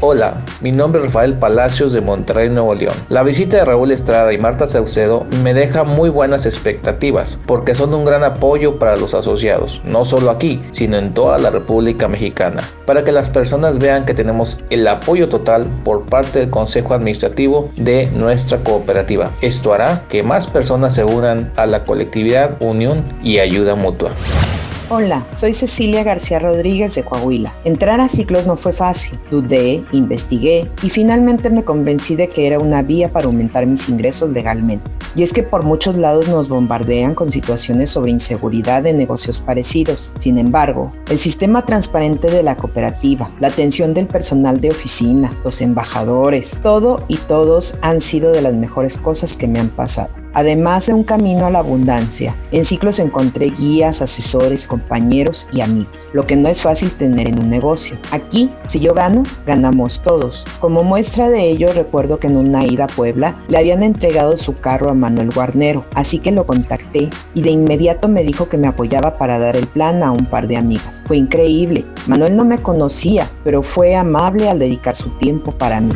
Hola, 0.00 0.44
mi 0.60 0.70
nombre 0.70 1.00
es 1.00 1.06
Rafael 1.06 1.34
Palacios 1.34 1.92
de 1.92 2.00
Monterrey, 2.00 2.48
Nuevo 2.48 2.72
León. 2.72 2.94
La 3.08 3.24
visita 3.24 3.56
de 3.56 3.64
Raúl 3.64 3.90
Estrada 3.90 4.32
y 4.32 4.38
Marta 4.38 4.68
Saucedo 4.68 5.26
me 5.42 5.54
deja 5.54 5.82
muy 5.82 6.08
buenas 6.08 6.46
expectativas 6.46 7.40
porque 7.46 7.74
son 7.74 7.92
un 7.92 8.04
gran 8.04 8.22
apoyo 8.22 8.78
para 8.78 8.96
los 8.96 9.12
asociados, 9.14 9.82
no 9.82 10.04
solo 10.04 10.30
aquí, 10.30 10.62
sino 10.70 10.98
en 10.98 11.14
toda 11.14 11.36
la 11.38 11.50
República 11.50 12.06
Mexicana, 12.06 12.62
para 12.86 13.02
que 13.02 13.10
las 13.10 13.28
personas 13.28 13.80
vean 13.80 14.04
que 14.04 14.14
tenemos 14.14 14.58
el 14.70 14.86
apoyo 14.86 15.28
total 15.28 15.66
por 15.82 16.06
parte 16.06 16.38
del 16.38 16.50
Consejo 16.50 16.94
Administrativo 16.94 17.68
de 17.76 18.08
nuestra 18.14 18.58
cooperativa. 18.58 19.32
Esto 19.40 19.72
hará 19.74 20.04
que 20.08 20.22
más 20.22 20.46
personas 20.46 20.94
se 20.94 21.02
unan 21.02 21.52
a 21.56 21.66
la 21.66 21.84
colectividad, 21.84 22.56
unión 22.60 23.02
y 23.24 23.40
ayuda 23.40 23.74
mutua. 23.74 24.12
Hola, 24.90 25.22
soy 25.36 25.52
Cecilia 25.52 26.02
García 26.02 26.38
Rodríguez 26.38 26.94
de 26.94 27.02
Coahuila. 27.02 27.52
Entrar 27.64 28.00
a 28.00 28.08
ciclos 28.08 28.46
no 28.46 28.56
fue 28.56 28.72
fácil. 28.72 29.18
Dudé, 29.30 29.84
investigué 29.92 30.66
y 30.82 30.88
finalmente 30.88 31.50
me 31.50 31.62
convencí 31.62 32.16
de 32.16 32.30
que 32.30 32.46
era 32.46 32.58
una 32.58 32.80
vía 32.80 33.12
para 33.12 33.26
aumentar 33.26 33.66
mis 33.66 33.86
ingresos 33.90 34.30
legalmente. 34.30 34.90
Y 35.14 35.24
es 35.24 35.32
que 35.34 35.42
por 35.42 35.62
muchos 35.62 35.98
lados 35.98 36.28
nos 36.28 36.48
bombardean 36.48 37.14
con 37.14 37.30
situaciones 37.30 37.90
sobre 37.90 38.12
inseguridad 38.12 38.82
de 38.82 38.94
negocios 38.94 39.40
parecidos. 39.40 40.10
Sin 40.20 40.38
embargo, 40.38 40.90
el 41.10 41.18
sistema 41.18 41.66
transparente 41.66 42.30
de 42.30 42.42
la 42.42 42.56
cooperativa, 42.56 43.30
la 43.40 43.48
atención 43.48 43.92
del 43.92 44.06
personal 44.06 44.58
de 44.58 44.70
oficina, 44.70 45.30
los 45.44 45.60
embajadores, 45.60 46.58
todo 46.62 47.04
y 47.08 47.18
todos 47.18 47.76
han 47.82 48.00
sido 48.00 48.32
de 48.32 48.40
las 48.40 48.54
mejores 48.54 48.96
cosas 48.96 49.36
que 49.36 49.48
me 49.48 49.60
han 49.60 49.68
pasado. 49.68 50.08
Además 50.34 50.86
de 50.86 50.94
un 50.94 51.04
camino 51.04 51.46
a 51.46 51.50
la 51.50 51.60
abundancia, 51.60 52.34
en 52.52 52.64
ciclos 52.64 52.98
encontré 52.98 53.50
guías, 53.50 54.02
asesores, 54.02 54.66
compañeros 54.66 55.48
y 55.52 55.60
amigos, 55.60 56.08
lo 56.12 56.26
que 56.26 56.36
no 56.36 56.48
es 56.48 56.62
fácil 56.62 56.90
tener 56.90 57.28
en 57.28 57.38
un 57.38 57.50
negocio. 57.50 57.96
Aquí, 58.12 58.50
si 58.68 58.80
yo 58.80 58.94
gano, 58.94 59.22
ganamos 59.46 60.00
todos. 60.02 60.44
Como 60.60 60.82
muestra 60.82 61.28
de 61.28 61.48
ello, 61.48 61.72
recuerdo 61.72 62.18
que 62.18 62.26
en 62.26 62.36
una 62.36 62.64
ida 62.64 62.84
a 62.84 62.88
Puebla 62.88 63.36
le 63.48 63.58
habían 63.58 63.82
entregado 63.82 64.38
su 64.38 64.58
carro 64.58 64.90
a 64.90 64.94
Manuel 64.94 65.30
Guarnero, 65.30 65.84
así 65.94 66.18
que 66.18 66.30
lo 66.30 66.46
contacté 66.46 67.10
y 67.34 67.42
de 67.42 67.50
inmediato 67.50 68.08
me 68.08 68.22
dijo 68.22 68.48
que 68.48 68.58
me 68.58 68.68
apoyaba 68.68 69.18
para 69.18 69.38
dar 69.38 69.56
el 69.56 69.66
plan 69.66 70.02
a 70.02 70.12
un 70.12 70.26
par 70.26 70.48
de 70.48 70.56
amigas. 70.56 71.02
Fue 71.06 71.16
increíble. 71.16 71.84
Manuel 72.06 72.36
no 72.36 72.44
me 72.44 72.58
conocía, 72.58 73.26
pero 73.44 73.62
fue 73.62 73.96
amable 73.96 74.48
al 74.48 74.58
dedicar 74.58 74.94
su 74.94 75.10
tiempo 75.18 75.52
para 75.52 75.80
mí. 75.80 75.92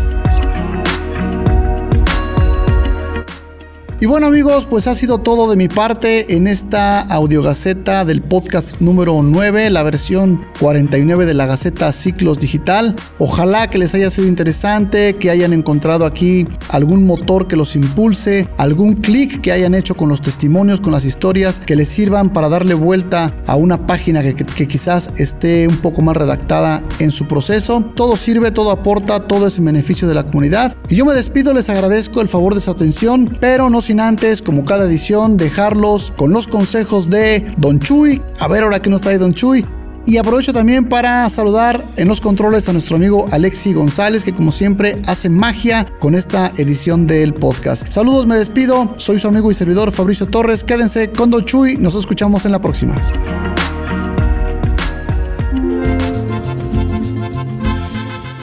Y 4.02 4.06
bueno 4.06 4.26
amigos, 4.26 4.66
pues 4.68 4.88
ha 4.88 4.96
sido 4.96 5.18
todo 5.18 5.48
de 5.48 5.54
mi 5.54 5.68
parte 5.68 6.34
en 6.34 6.48
esta 6.48 7.02
audiogaceta 7.02 8.04
del 8.04 8.20
podcast 8.20 8.80
número 8.80 9.22
9, 9.22 9.70
la 9.70 9.84
versión 9.84 10.44
49 10.58 11.24
de 11.24 11.34
la 11.34 11.46
Gaceta 11.46 11.92
Ciclos 11.92 12.40
Digital. 12.40 12.96
Ojalá 13.20 13.68
que 13.68 13.78
les 13.78 13.94
haya 13.94 14.10
sido 14.10 14.26
interesante, 14.26 15.14
que 15.14 15.30
hayan 15.30 15.52
encontrado 15.52 16.04
aquí 16.04 16.48
algún 16.70 17.06
motor 17.06 17.46
que 17.46 17.54
los 17.54 17.76
impulse, 17.76 18.48
algún 18.58 18.94
clic 18.94 19.40
que 19.40 19.52
hayan 19.52 19.72
hecho 19.72 19.94
con 19.94 20.08
los 20.08 20.20
testimonios, 20.20 20.80
con 20.80 20.90
las 20.90 21.04
historias, 21.04 21.60
que 21.60 21.76
les 21.76 21.86
sirvan 21.86 22.32
para 22.32 22.48
darle 22.48 22.74
vuelta 22.74 23.32
a 23.46 23.54
una 23.54 23.86
página 23.86 24.20
que, 24.24 24.66
quizás 24.66 25.10
esté 25.20 25.68
un 25.68 25.76
poco 25.76 26.02
más 26.02 26.16
redactada 26.16 26.82
en 26.98 27.12
su 27.12 27.28
proceso. 27.28 27.84
Todo 27.94 28.16
sirve, 28.16 28.50
todo 28.50 28.72
aporta, 28.72 29.28
todo 29.28 29.46
es 29.46 29.58
en 29.58 29.66
beneficio 29.66 30.08
de 30.08 30.14
la 30.14 30.24
comunidad. 30.24 30.76
Y 30.88 30.96
yo 30.96 31.04
me 31.04 31.14
despido, 31.14 31.54
les 31.54 31.70
agradezco 31.70 32.20
el 32.20 32.26
favor 32.26 32.56
de 32.56 32.60
su 32.60 32.72
atención, 32.72 33.38
pero 33.40 33.70
no 33.70 33.80
sin 33.80 33.91
antes, 34.00 34.42
como 34.42 34.64
cada 34.64 34.86
edición, 34.86 35.36
dejarlos 35.36 36.12
con 36.16 36.32
los 36.32 36.46
consejos 36.48 37.08
de 37.08 37.46
Don 37.58 37.80
Chuy. 37.80 38.22
A 38.40 38.48
ver 38.48 38.62
ahora 38.62 38.80
que 38.80 38.90
nos 38.90 39.00
trae 39.00 39.18
Don 39.18 39.32
Chuy. 39.32 39.64
Y 40.04 40.16
aprovecho 40.16 40.52
también 40.52 40.88
para 40.88 41.28
saludar 41.28 41.80
en 41.96 42.08
los 42.08 42.20
controles 42.20 42.68
a 42.68 42.72
nuestro 42.72 42.96
amigo 42.96 43.26
Alexi 43.30 43.72
González, 43.72 44.24
que 44.24 44.32
como 44.32 44.50
siempre 44.50 45.00
hace 45.06 45.30
magia 45.30 45.86
con 46.00 46.14
esta 46.14 46.50
edición 46.58 47.06
del 47.06 47.34
podcast. 47.34 47.86
Saludos, 47.88 48.26
me 48.26 48.34
despido. 48.34 48.94
Soy 48.96 49.20
su 49.20 49.28
amigo 49.28 49.50
y 49.50 49.54
servidor 49.54 49.92
Fabricio 49.92 50.26
Torres. 50.26 50.64
Quédense 50.64 51.12
con 51.12 51.30
Don 51.30 51.44
Chuy. 51.44 51.76
Nos 51.76 51.94
escuchamos 51.94 52.46
en 52.46 52.52
la 52.52 52.60
próxima. 52.60 52.96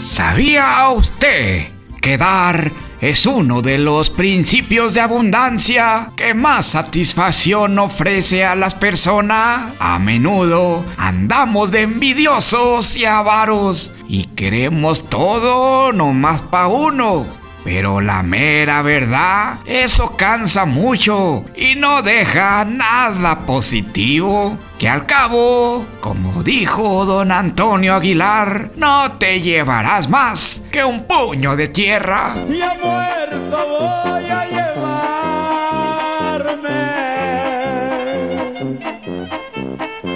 ¿Sabía 0.02 0.90
usted 0.96 1.68
que 2.02 2.18
dar 2.18 2.88
es 3.02 3.26
uno 3.26 3.62
de 3.62 3.78
los 3.78 4.10
principios 4.10 4.94
de 4.94 5.02
abundancia 5.02 6.10
que 6.16 6.34
más 6.34 6.68
satisfacción 6.68 7.80
ofrece 7.80 8.44
a 8.44 8.56
las 8.56 8.76
personas. 8.76 9.74
A 9.80 10.00
menudo 10.00 10.84
andamos 10.98 11.72
de 11.72 11.82
envidiosos 11.82 12.98
y 12.98 13.06
avaros 13.06 13.94
y 14.08 14.26
queremos 14.36 15.10
todo 15.10 15.92
nomás 15.92 16.42
para 16.42 16.68
uno 16.68 17.38
pero 17.63 18.02
la 18.02 18.24
mera 18.24 18.82
verdad, 18.82 19.60
eso 19.65 20.15
cansa 20.15 20.65
mucho 20.65 21.43
y 21.56 21.76
no 21.76 22.02
deja 22.02 22.65
nada 22.65 23.45
positivo. 23.45 24.56
Que 24.78 24.88
al 24.88 25.06
cabo, 25.06 25.86
como 26.00 26.41
dijo 26.41 27.06
don 27.06 27.32
Antonio 27.34 27.95
Aguilar, 27.95 28.72
no 28.76 29.12
te 29.13 29.41
llevarás 29.41 30.08
más 30.10 30.62
que 30.72 30.86
un 30.86 31.04
puño 31.06 31.58
de 31.58 31.67
tierra. 31.67 32.34
Y 32.50 32.62
a 32.62 32.76
muerto 32.82 33.58
voy 33.67 34.30
a 34.30 34.45
llevarme. 34.45 35.10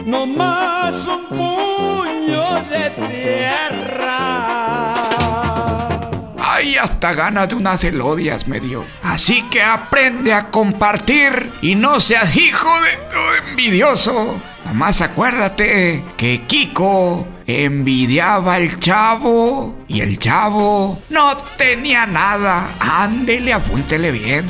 No 0.05 0.25
más 0.25 1.05
un 1.07 1.25
puño 1.27 2.53
de 2.69 2.89
tierra 2.89 3.72
y 6.63 6.77
hasta 6.77 7.13
gana 7.13 7.47
de 7.47 7.55
unas 7.55 7.83
elodias 7.83 8.47
me 8.47 8.59
dio. 8.59 8.85
Así 9.03 9.43
que 9.51 9.61
aprende 9.61 10.33
a 10.33 10.49
compartir 10.49 11.49
y 11.61 11.75
no 11.75 11.99
seas 11.99 12.35
hijo 12.35 12.69
de 12.81 13.49
envidioso. 13.49 14.35
Nomás 14.65 15.01
acuérdate 15.01 16.03
que 16.17 16.43
Kiko 16.47 17.27
envidiaba 17.45 18.55
al 18.55 18.79
chavo 18.79 19.75
y 19.87 20.01
el 20.01 20.17
chavo 20.17 21.01
no 21.09 21.35
tenía 21.57 22.05
nada. 22.05 22.69
Ándele, 22.79 23.53
apúntele 23.53 24.11
bien. 24.11 24.49